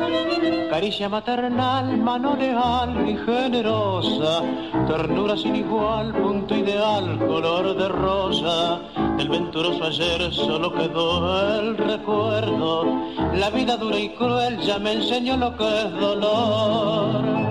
Caricia 0.69 1.09
maternal, 1.09 1.97
mano 1.97 2.35
leal 2.35 3.07
y 3.07 3.15
generosa, 3.17 4.41
ternura 4.87 5.37
sin 5.37 5.55
igual, 5.55 6.13
punto 6.13 6.55
ideal, 6.55 7.19
color 7.19 7.75
de 7.75 7.87
rosa. 7.89 8.81
Del 9.17 9.29
venturoso 9.29 9.83
ayer 9.83 10.33
solo 10.33 10.73
quedó 10.73 11.59
el 11.59 11.77
recuerdo. 11.77 12.85
Vida 13.53 13.77
dura 13.77 13.97
y 13.97 14.09
cruel 14.09 14.59
ya 14.61 14.79
me 14.79 14.93
enseñó 14.93 15.37
lo 15.37 15.55
que 15.55 15.81
es 15.81 15.91
dolor. 15.91 17.50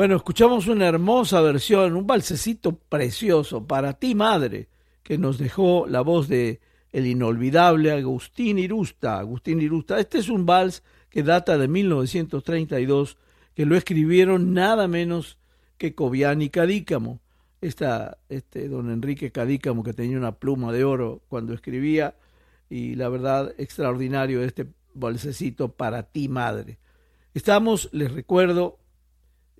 Bueno, 0.00 0.16
escuchamos 0.16 0.66
una 0.66 0.86
hermosa 0.86 1.42
versión, 1.42 1.94
un 1.94 2.06
balsecito 2.06 2.74
precioso 2.74 3.66
para 3.66 3.92
ti, 3.92 4.14
madre, 4.14 4.70
que 5.02 5.18
nos 5.18 5.36
dejó 5.36 5.86
la 5.86 6.00
voz 6.00 6.26
de 6.26 6.62
el 6.90 7.06
inolvidable 7.06 7.92
Agustín 7.92 8.58
Irusta. 8.58 9.18
Agustín 9.18 9.60
Irusta, 9.60 10.00
este 10.00 10.16
es 10.16 10.30
un 10.30 10.46
vals 10.46 10.82
que 11.10 11.22
data 11.22 11.58
de 11.58 11.68
1932, 11.68 13.18
que 13.54 13.66
lo 13.66 13.76
escribieron 13.76 14.54
nada 14.54 14.88
menos 14.88 15.36
que 15.76 15.94
Cobian 15.94 16.40
y 16.40 16.48
Cadícamo. 16.48 17.20
esta, 17.60 18.16
este 18.30 18.70
don 18.70 18.90
Enrique 18.90 19.30
Cadícamo 19.30 19.82
que 19.82 19.92
tenía 19.92 20.16
una 20.16 20.32
pluma 20.32 20.72
de 20.72 20.82
oro 20.82 21.20
cuando 21.28 21.52
escribía 21.52 22.14
y 22.70 22.94
la 22.94 23.10
verdad 23.10 23.52
extraordinario 23.58 24.42
este 24.42 24.66
bolsecito 24.94 25.72
para 25.72 26.04
ti 26.04 26.30
madre. 26.30 26.78
Estamos, 27.34 27.90
les 27.92 28.10
recuerdo, 28.10 28.78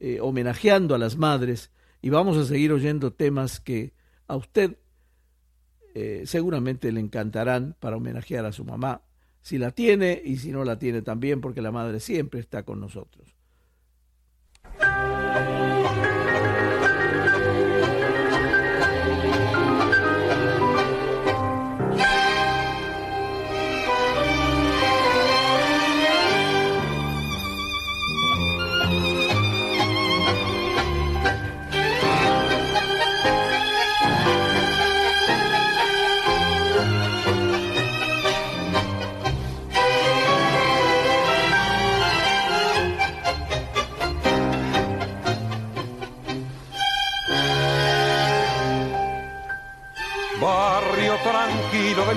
eh, 0.00 0.18
homenajeando 0.20 0.94
a 0.94 0.98
las 0.98 1.16
madres 1.16 1.70
y 2.02 2.08
vamos 2.08 2.36
a 2.36 2.44
seguir 2.44 2.72
oyendo 2.72 3.12
temas 3.12 3.60
que 3.60 3.92
a 4.26 4.36
usted 4.36 4.78
eh, 5.94 6.22
seguramente 6.24 6.90
le 6.92 7.00
encantarán 7.00 7.76
para 7.78 7.96
homenajear 7.96 8.46
a 8.46 8.52
su 8.52 8.64
mamá, 8.64 9.02
si 9.40 9.58
la 9.58 9.72
tiene 9.72 10.20
y 10.24 10.36
si 10.36 10.52
no 10.52 10.64
la 10.64 10.78
tiene 10.78 11.02
también, 11.02 11.40
porque 11.40 11.62
la 11.62 11.72
madre 11.72 12.00
siempre 12.00 12.40
está 12.40 12.62
con 12.62 12.80
nosotros. 12.80 13.34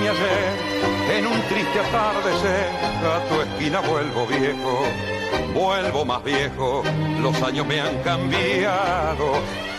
Ayer, 0.08 1.18
en 1.18 1.28
un 1.28 1.42
triste 1.44 1.80
atardecer, 1.80 2.70
a 3.06 3.28
tu 3.30 3.42
esquina 3.42 3.80
vuelvo 3.82 4.28
viejo, 4.28 4.84
vuelvo 5.54 6.06
más 6.06 6.24
viejo, 6.24 6.84
los 7.22 7.42
años 7.42 7.66
me 7.66 7.80
han 7.80 7.98
cambiado 8.04 9.34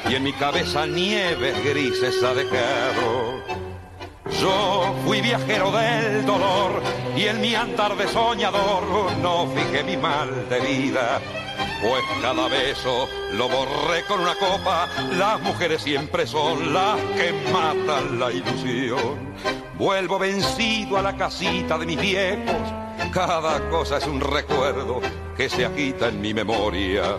y 0.09 0.14
en 0.14 0.22
mi 0.22 0.33
cabeza 0.33 0.87
nieves 0.87 1.64
grises 1.64 2.22
ha 2.22 2.35
dejado. 2.35 3.43
Yo 4.41 4.95
fui 5.05 5.20
viajero 5.20 5.70
del 5.70 6.27
dolor 6.27 6.83
y 7.16 7.25
en 7.25 7.41
mi 7.41 7.55
andar 7.55 7.97
de 7.97 8.09
soñador 8.09 9.12
no 9.22 9.47
fijé 9.55 9.85
mi 9.85 9.97
mal 9.97 10.49
de 10.49 10.61
vida 10.61 11.20
pues 11.85 12.03
cada 12.22 12.49
beso 12.49 13.09
lo 13.33 13.49
borré 13.49 14.05
con 14.09 14.20
una 14.20 14.35
copa. 14.37 14.89
Las 15.18 15.41
mujeres 15.43 15.83
siempre 15.83 16.27
son 16.27 16.72
las 16.72 16.99
que 17.16 17.33
matan 17.53 18.18
la 18.18 18.33
ilusión. 18.33 19.64
Vuelvo 19.85 20.18
vencido 20.18 20.97
a 20.97 21.03
la 21.03 21.14
casita 21.14 21.76
de 21.76 21.85
mis 21.85 22.01
viejos. 22.01 22.57
Cada 23.12 23.68
cosa 23.68 23.99
es 23.99 24.07
un 24.07 24.18
recuerdo 24.18 25.03
que 25.37 25.47
se 25.51 25.66
agita 25.66 26.09
en 26.09 26.22
mi 26.22 26.32
memoria. 26.32 27.18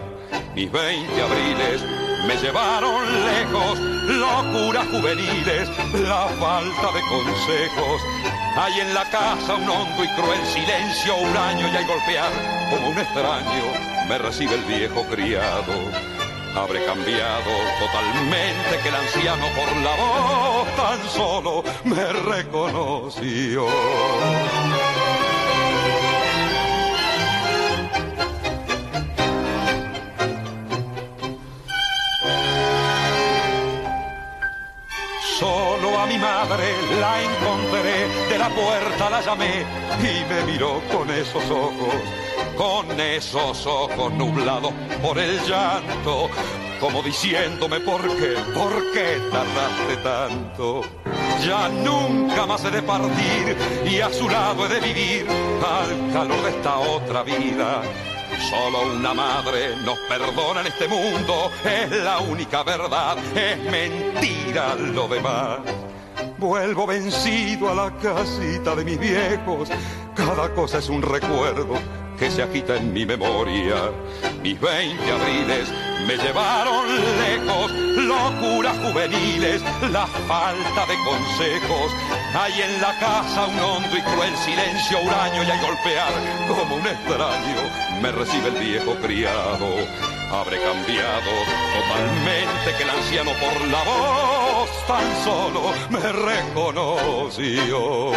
Mis 0.56 0.72
20 0.72 1.22
abriles 1.22 1.86
me 2.26 2.36
llevaron 2.38 3.04
lejos, 3.24 3.80
locuras 4.08 4.88
juveniles, 4.88 5.70
la 6.10 6.26
falta 6.40 6.92
de 6.92 7.02
consejos. 7.02 8.02
Hay 8.58 8.80
en 8.80 8.96
la 8.96 9.04
casa 9.12 9.54
un 9.54 9.70
hondo 9.70 10.04
y 10.04 10.08
cruel 10.20 10.44
silencio, 10.48 11.18
un 11.18 11.38
año 11.38 11.68
y 11.68 11.78
hay 11.78 11.86
golpear 11.86 12.32
como 12.72 12.90
un 12.90 12.98
extraño 12.98 13.96
me 14.08 14.18
recibe 14.20 14.56
el 14.56 14.64
viejo 14.64 15.04
criado. 15.06 16.15
Habré 16.56 16.86
cambiado 16.86 17.52
totalmente 17.80 18.80
que 18.82 18.90
el 18.90 18.96
anciano 18.96 19.46
por 19.56 19.76
la 19.82 19.96
voz 19.96 20.76
tan 20.76 21.10
solo 21.10 21.64
me 21.84 22.14
reconoció. 22.14 23.68
A 36.06 36.08
mi 36.08 36.18
madre 36.20 36.66
la 37.02 37.22
encontré, 37.22 38.08
de 38.30 38.38
la 38.38 38.50
puerta 38.50 39.10
la 39.10 39.22
llamé 39.22 39.66
y 40.00 40.24
me 40.30 40.52
miró 40.52 40.82
con 40.92 41.10
esos 41.10 41.44
ojos 41.50 41.96
con 42.56 43.00
esos 43.00 43.66
ojos 43.66 44.14
nublados 44.14 44.72
por 45.02 45.18
el 45.20 45.40
llanto, 45.46 46.30
como 46.80 47.02
diciéndome 47.02 47.80
por 47.82 48.02
qué, 48.02 48.36
por 48.54 48.92
qué 48.94 49.20
tardaste 49.32 49.98
tanto. 50.04 50.82
Ya 51.46 51.68
nunca 51.70 52.46
más 52.46 52.64
he 52.64 52.72
de 52.72 52.82
partir 52.82 53.58
y 53.86 54.00
a 54.00 54.10
su 54.10 54.30
lado 54.30 54.66
he 54.66 54.70
de 54.70 54.80
vivir 54.80 55.28
al 55.28 56.14
calor 56.14 56.42
de 56.44 56.50
esta 56.50 56.78
otra 56.78 57.24
vida. 57.24 57.82
Solo 58.50 58.94
una 58.96 59.14
madre 59.14 59.76
nos 59.84 59.98
perdona 60.00 60.62
en 60.62 60.68
este 60.68 60.88
mundo, 60.88 61.52
es 61.64 61.92
la 61.92 62.20
única 62.20 62.64
verdad, 62.64 63.18
es 63.36 63.60
mentira 63.72 64.76
lo 64.76 65.08
demás. 65.08 65.60
Vuelvo 66.38 66.86
vencido 66.86 67.70
a 67.70 67.76
la 67.76 67.92
casita 67.98 68.76
de 68.76 68.84
mis 68.84 69.00
viejos, 69.00 69.70
cada 70.16 70.54
cosa 70.54 70.80
es 70.80 70.90
un 70.90 71.02
recuerdo 71.02 71.76
que 72.20 72.30
se 72.30 72.44
agita 72.44 72.76
en 72.76 72.92
mi 72.92 73.06
memoria. 73.06 73.92
Mis 74.44 74.60
veinte 74.60 75.12
abriles 75.12 75.70
me 76.06 76.18
llevaron 76.18 76.88
lejos, 76.88 77.72
locuras 77.72 78.78
juveniles, 78.80 79.62
la 79.92 80.06
falta 80.28 80.86
de 80.86 80.96
consejos. 81.06 81.92
Hay 82.38 82.62
en 82.62 82.82
la 82.82 83.00
casa 83.00 83.48
un 83.48 83.60
hondo 83.60 83.98
y 83.98 84.02
cruel 84.02 84.36
silencio 84.38 85.00
huraño 85.04 85.42
y 85.42 85.52
al 85.52 85.62
golpear 85.62 86.14
como 86.50 86.76
un 86.76 86.86
extraño 86.86 88.02
me 88.02 88.12
recibe 88.12 88.50
el 88.50 88.56
viejo 88.56 88.96
criado. 88.96 90.15
Habré 90.32 90.58
cambiado 90.58 91.32
totalmente 91.74 92.78
que 92.78 92.84
el 92.84 92.90
anciano 92.90 93.32
por 93.40 93.68
la 93.68 93.84
voz 93.84 94.70
tan 94.88 95.16
solo 95.24 95.72
me 95.92 96.12
reconoció 96.12 98.12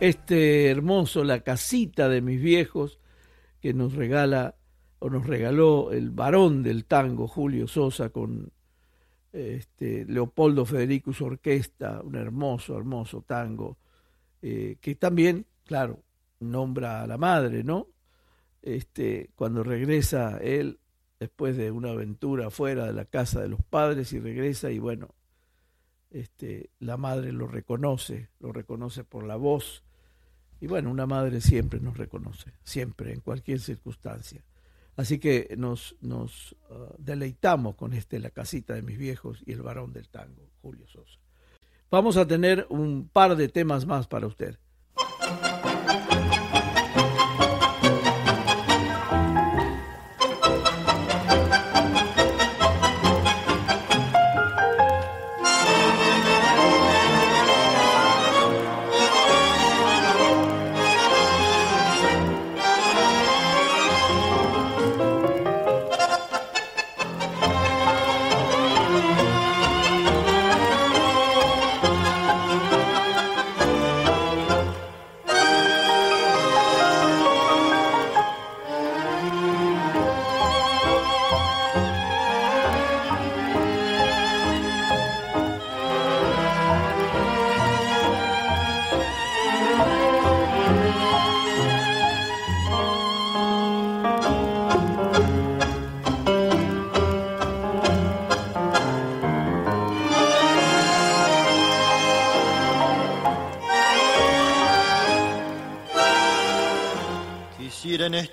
este 0.00 0.68
hermoso 0.68 1.24
La 1.24 1.40
casita 1.40 2.08
de 2.08 2.20
mis 2.20 2.40
viejos 2.40 2.98
que 3.60 3.72
nos 3.72 3.94
regala 3.94 4.56
o 4.98 5.08
nos 5.08 5.26
regaló 5.26 5.92
el 5.92 6.10
varón 6.10 6.62
del 6.62 6.84
tango 6.84 7.28
Julio 7.28 7.66
Sosa 7.66 8.10
con 8.10 8.52
este, 9.32 10.04
Leopoldo 10.04 10.64
Federico 10.64 11.12
su 11.12 11.24
orquesta, 11.24 12.00
un 12.02 12.16
hermoso, 12.16 12.76
hermoso 12.76 13.24
tango, 13.26 13.78
eh, 14.42 14.76
que 14.80 14.94
también, 14.94 15.46
claro, 15.64 16.00
nombra 16.40 17.02
a 17.02 17.06
la 17.06 17.18
madre, 17.18 17.64
¿no? 17.64 17.88
Este, 18.64 19.28
cuando 19.36 19.62
regresa 19.62 20.38
él 20.38 20.80
después 21.20 21.54
de 21.54 21.70
una 21.70 21.90
aventura 21.90 22.48
fuera 22.48 22.86
de 22.86 22.94
la 22.94 23.04
casa 23.04 23.42
de 23.42 23.48
los 23.48 23.62
padres 23.62 24.14
y 24.14 24.18
regresa 24.18 24.70
y 24.70 24.78
bueno, 24.78 25.14
este, 26.10 26.70
la 26.78 26.96
madre 26.96 27.30
lo 27.32 27.46
reconoce, 27.46 28.30
lo 28.40 28.52
reconoce 28.52 29.04
por 29.04 29.24
la 29.24 29.36
voz 29.36 29.84
y 30.62 30.66
bueno, 30.66 30.90
una 30.90 31.04
madre 31.04 31.42
siempre 31.42 31.78
nos 31.78 31.98
reconoce, 31.98 32.54
siempre, 32.62 33.12
en 33.12 33.20
cualquier 33.20 33.60
circunstancia. 33.60 34.42
Así 34.96 35.18
que 35.18 35.54
nos, 35.58 35.92
uh, 36.00 36.94
deleitamos 36.96 37.74
con 37.74 37.92
este 37.92 38.18
La 38.18 38.30
casita 38.30 38.72
de 38.72 38.80
mis 38.80 38.96
viejos 38.96 39.42
y 39.44 39.52
el 39.52 39.60
varón 39.60 39.92
del 39.92 40.08
tango, 40.08 40.48
Julio 40.62 40.86
Sosa. 40.88 41.20
Vamos 41.90 42.16
a 42.16 42.26
tener 42.26 42.66
un 42.70 43.10
par 43.12 43.36
de 43.36 43.48
temas 43.50 43.84
más 43.84 44.06
para 44.06 44.26
usted. 44.26 44.58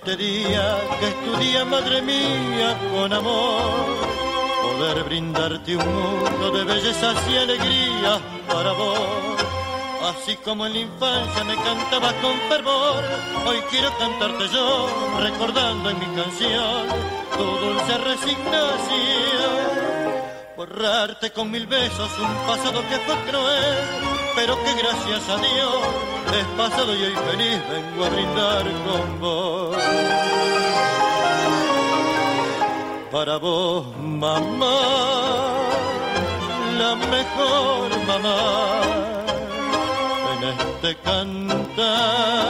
Este 0.04 0.18
día, 0.18 0.80
que 1.00 1.08
es 1.10 1.26
tu 1.26 1.38
día, 1.38 1.64
madre 1.64 2.02
mía, 2.02 2.76
con 2.92 3.14
amor. 3.14 3.72
Poder 4.64 5.04
brindarte 5.04 5.76
un 5.76 5.86
mundo 5.86 6.52
de 6.58 6.64
bellezas 6.64 7.16
y 7.30 7.38
alegrías 7.38 8.20
para 8.48 8.72
vos. 8.72 8.98
Así 10.10 10.36
como 10.38 10.66
en 10.66 10.74
la 10.74 10.80
infancia 10.80 11.44
me 11.44 11.56
cantabas 11.56 12.14
con 12.16 12.34
fervor, 12.50 13.04
hoy 13.46 13.58
quiero 13.70 13.96
cantarte 14.00 14.48
yo, 14.48 14.88
recordando 15.20 15.92
en 15.92 16.00
mi 16.00 16.06
canción 16.20 16.88
tu 17.38 17.44
dulce 17.44 17.98
resignación. 18.00 19.52
Borrarte 20.58 21.30
con 21.32 21.52
mil 21.52 21.68
besos 21.68 22.10
un 22.18 22.34
pasado 22.48 22.82
que 22.90 22.98
fue 23.06 23.16
cruel, 23.30 23.78
pero 24.36 24.56
que 24.64 24.74
gracias 24.74 25.30
a 25.30 25.38
Dios 25.38 26.21
es 26.34 26.46
pasado 26.58 26.96
y 26.96 27.04
hoy 27.04 27.16
feliz 27.30 27.60
vengo 27.70 28.06
a 28.06 28.10
brindar 28.10 28.66
con 28.86 29.20
vos. 29.20 29.76
Para 33.12 33.38
vos, 33.38 33.86
mamá, 33.98 34.80
la 36.80 36.96
mejor 36.96 37.90
mamá, 38.08 38.82
en 40.34 40.44
este 40.50 40.96
cantar 41.04 42.42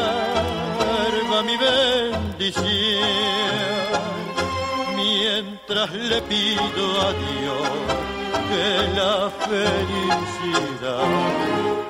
va 1.32 1.42
mi 1.44 1.58
bendición, 1.58 2.64
mientras 4.96 5.92
le 5.94 6.22
pido 6.24 7.02
a 7.02 7.14
Dios 7.24 7.68
que 8.50 8.66
la 9.00 9.30
felicidad 9.48 11.02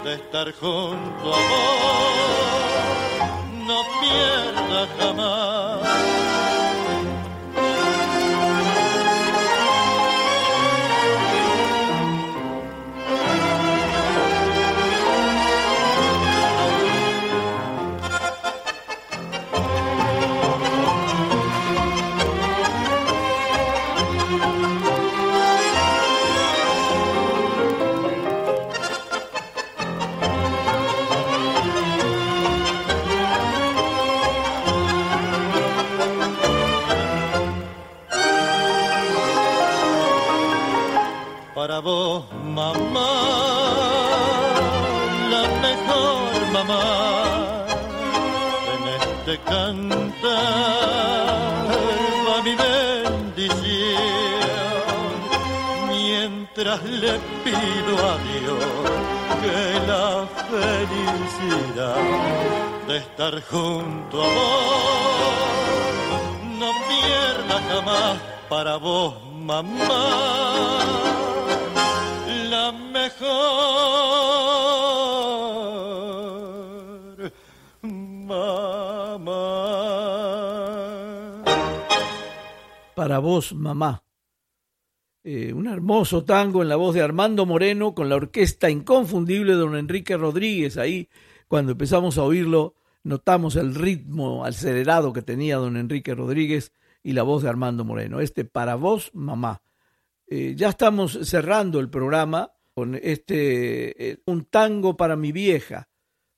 de 0.04 0.16
estar 0.16 0.52
junto 0.54 1.34
a 1.34 1.38
vos 1.49 2.22
no 3.68 3.84
pierda 4.02 4.88
jamás. 4.97 5.91
Vos, 41.82 42.24
mamá, 42.46 43.12
la 45.30 45.44
mejor 45.66 46.30
mamá. 46.54 47.66
En 48.74 48.82
este 49.00 49.34
cantar 49.44 50.22
va 52.28 52.36
mi 52.44 52.56
bendición, 52.56 53.72
mientras 55.88 56.84
le 56.84 57.14
pido 57.44 57.94
a 58.12 58.18
Dios 58.30 58.66
que 59.42 59.60
la 59.88 60.08
felicidad 60.52 62.02
de 62.88 62.96
estar 62.98 63.34
junto 63.50 64.24
a 64.24 64.28
vos 64.28 65.42
no 66.60 66.70
pierda 66.90 67.56
jamás 67.70 68.16
para 68.50 68.74
vos, 68.78 69.16
mamá 69.34 71.31
mejor 73.20 74.51
mamá. 77.82 79.32
Para 82.95 83.20
vos, 83.20 83.53
mamá. 83.53 84.03
Eh, 85.24 85.53
un 85.53 85.68
hermoso 85.68 86.24
tango 86.24 86.64
en 86.64 86.70
la 86.70 86.76
voz 86.78 86.95
de 86.95 87.01
Armando 87.01 87.45
Moreno 87.45 87.93
con 87.93 88.09
la 88.09 88.16
orquesta 88.16 88.72
inconfundible 88.72 89.53
de 89.53 89.59
don 89.59 89.76
Enrique 89.76 90.18
Rodríguez. 90.18 90.78
Ahí, 90.78 91.09
cuando 91.47 91.74
empezamos 91.74 92.18
a 92.18 92.24
oírlo, 92.24 92.74
notamos 93.03 93.55
el 93.55 93.76
ritmo 93.76 94.45
acelerado 94.45 95.14
que 95.14 95.22
tenía 95.22 95.57
don 95.57 95.78
Enrique 95.78 96.16
Rodríguez 96.16 96.74
y 97.03 97.14
la 97.14 97.22
voz 97.24 97.43
de 97.43 97.49
Armando 97.49 97.86
Moreno. 97.86 98.20
Este 98.20 98.45
Para 98.45 98.76
vos, 98.76 99.12
mamá. 99.14 99.62
Eh, 100.28 100.55
ya 100.55 100.70
estamos 100.70 101.20
cerrando 101.24 101.80
el 101.80 101.89
programa 101.89 102.51
con 102.74 102.96
este 102.96 104.12
eh, 104.12 104.22
un 104.26 104.46
tango 104.46 104.96
para 104.98 105.16
mi 105.16 105.32
vieja, 105.32 105.90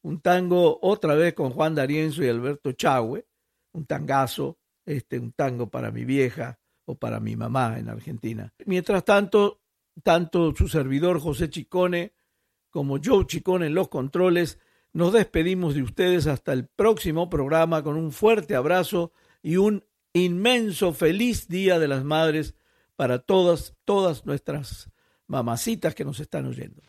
un 0.02 0.22
tango 0.22 0.80
otra 0.82 1.16
vez 1.16 1.34
con 1.34 1.52
Juan 1.52 1.76
D'Arienzo 1.76 2.24
y 2.24 2.30
Alberto 2.30 2.72
Chagüe, 2.72 3.26
un 3.74 3.86
tangazo, 3.86 4.60
este 4.86 5.20
un 5.20 5.32
tango 5.32 5.70
para 5.70 5.92
mi 5.92 6.06
vieja 6.06 6.60
o 6.86 6.96
para 6.96 7.20
mi 7.20 7.36
mamá 7.36 7.80
en 7.80 7.90
Argentina. 7.90 8.54
Mientras 8.66 9.06
tanto, 9.06 9.62
tanto 10.04 10.54
su 10.56 10.68
servidor 10.68 11.20
José 11.20 11.50
Chicone 11.50 12.14
como 12.70 12.98
Joe 13.04 13.26
Chicone 13.26 13.68
en 13.68 13.76
los 13.76 13.88
controles, 13.88 14.60
nos 14.92 15.14
despedimos 15.14 15.76
de 15.76 15.84
ustedes 15.84 16.28
hasta 16.28 16.54
el 16.54 16.68
próximo 16.68 17.30
programa 17.30 17.84
con 17.84 17.96
un 17.96 18.12
fuerte 18.12 18.56
abrazo 18.56 19.12
y 19.42 19.58
un 19.58 19.86
inmenso 20.14 20.94
feliz 20.94 21.48
Día 21.48 21.80
de 21.80 21.88
las 21.88 22.04
Madres 22.04 22.56
para 22.96 23.20
todas, 23.20 23.76
todas 23.86 24.26
nuestras 24.26 24.93
mamacitas 25.28 25.96
que 25.96 26.06
nos 26.06 26.20
están 26.20 26.46
oyendo. 26.46 26.82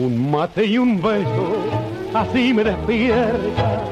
Un 0.00 0.30
mate 0.30 0.64
y 0.64 0.78
un 0.78 1.02
beso, 1.02 1.56
así 2.14 2.54
me 2.54 2.62
despierta. 2.62 3.82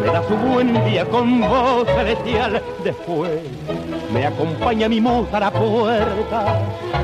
Me 0.00 0.06
da 0.10 0.20
su 0.26 0.34
buen 0.34 0.84
día 0.84 1.04
con 1.04 1.40
voz 1.42 1.86
celestial. 1.86 2.60
Después 2.82 3.30
me 4.12 4.26
acompaña 4.26 4.88
mi 4.88 5.00
moza 5.00 5.36
a 5.36 5.40
la 5.40 5.52
puerta. 5.52 6.60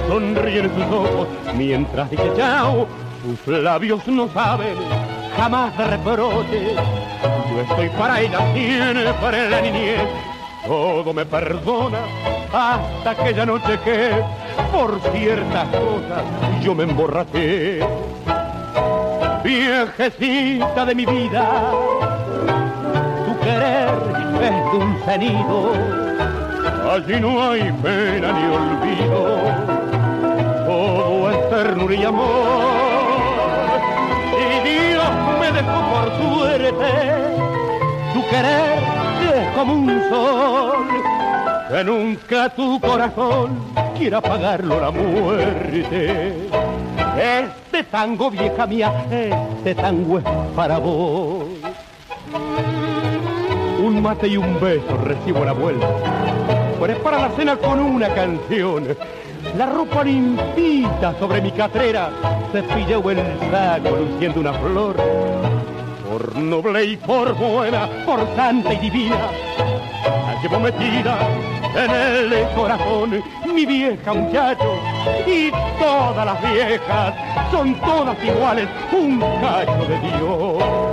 Sonríen 0.08 0.68
sus 0.74 0.84
ojos 0.84 1.28
mientras 1.56 2.10
dice 2.10 2.28
chao. 2.36 2.88
Sus 3.44 3.46
labios 3.46 4.04
no 4.08 4.26
saben 4.30 4.74
jamás 5.36 5.78
de 5.78 5.84
reproche. 5.84 6.74
Yo 7.52 7.60
estoy 7.60 7.88
para 7.90 8.20
ella 8.20 8.52
siempre 8.52 9.44
en 9.44 9.50
la 9.52 9.60
niñez. 9.60 10.00
Todo 10.66 11.14
me 11.14 11.24
perdona 11.24 12.00
hasta 12.52 13.10
aquella 13.10 13.46
noche 13.46 13.78
que 13.84 14.10
por 14.72 15.00
ciertas 15.12 15.68
cosas 15.68 16.24
yo 16.62 16.74
me 16.74 16.82
emborraché. 16.82 17.80
Viejecita 19.50 20.84
de 20.86 20.94
mi 20.94 21.04
vida, 21.04 21.72
tu 23.26 23.32
querer 23.40 23.90
es 24.48 24.72
dulce 24.72 25.18
nido. 25.18 25.72
Allí 26.88 27.18
no 27.18 27.50
hay 27.50 27.72
pena 27.82 28.30
ni 28.30 28.44
olvido, 28.60 29.22
todo 30.66 31.30
es 31.32 31.50
ternura 31.50 31.94
y 31.96 32.04
amor. 32.04 32.62
Y 34.38 34.46
Dios 34.68 35.10
me 35.40 35.48
dejó 35.50 35.78
por 35.90 36.06
suerte 36.22 36.90
tu 38.14 38.20
querer 38.28 38.78
es 39.34 39.48
como 39.56 39.72
un 39.72 40.00
sol, 40.08 40.86
que 41.70 41.82
nunca 41.82 42.48
tu 42.50 42.80
corazón 42.80 43.58
quiera 43.98 44.20
pagarlo 44.20 44.80
la 44.80 44.92
muerte. 44.92 46.36
Este 47.80 47.92
tango, 47.92 48.30
vieja 48.30 48.66
mía, 48.66 48.92
este 49.56 49.74
tango 49.74 50.18
es 50.18 50.24
para 50.54 50.76
vos. 50.76 51.46
Un 53.82 54.02
mate 54.02 54.28
y 54.28 54.36
un 54.36 54.60
beso 54.60 54.98
recibo 55.02 55.46
la 55.46 55.52
vuelta. 55.52 55.88
Pues 56.78 56.94
para 56.98 57.20
la 57.20 57.30
cena 57.30 57.56
con 57.56 57.80
una 57.80 58.10
canción. 58.10 58.86
La 59.56 59.64
ropa 59.64 60.04
limpita 60.04 61.18
sobre 61.18 61.40
mi 61.40 61.52
catrera 61.52 62.10
se 62.52 62.62
pilló 62.64 63.10
el 63.10 63.16
saco 63.50 63.96
luciendo 63.96 64.40
una 64.40 64.52
flor. 64.52 64.96
Por 66.10 66.36
noble 66.36 66.84
y 66.84 66.96
por 66.98 67.32
buena, 67.32 67.88
por 68.04 68.20
santa 68.36 68.74
y 68.74 68.76
divina, 68.76 69.30
la 70.04 70.42
llevo 70.42 70.60
metida 70.60 71.18
en 71.74 71.90
el 71.90 72.48
corazón, 72.54 73.22
mi 73.52 73.66
vieja 73.66 74.12
muchacho. 74.12 74.78
Y 75.26 75.50
todas 75.78 76.26
las 76.26 76.52
viejas 76.52 77.14
son 77.50 77.74
todas 77.80 78.16
iguales, 78.24 78.68
un 78.92 79.20
cacho 79.20 79.86
de 79.86 80.00
Dios. 80.00 80.89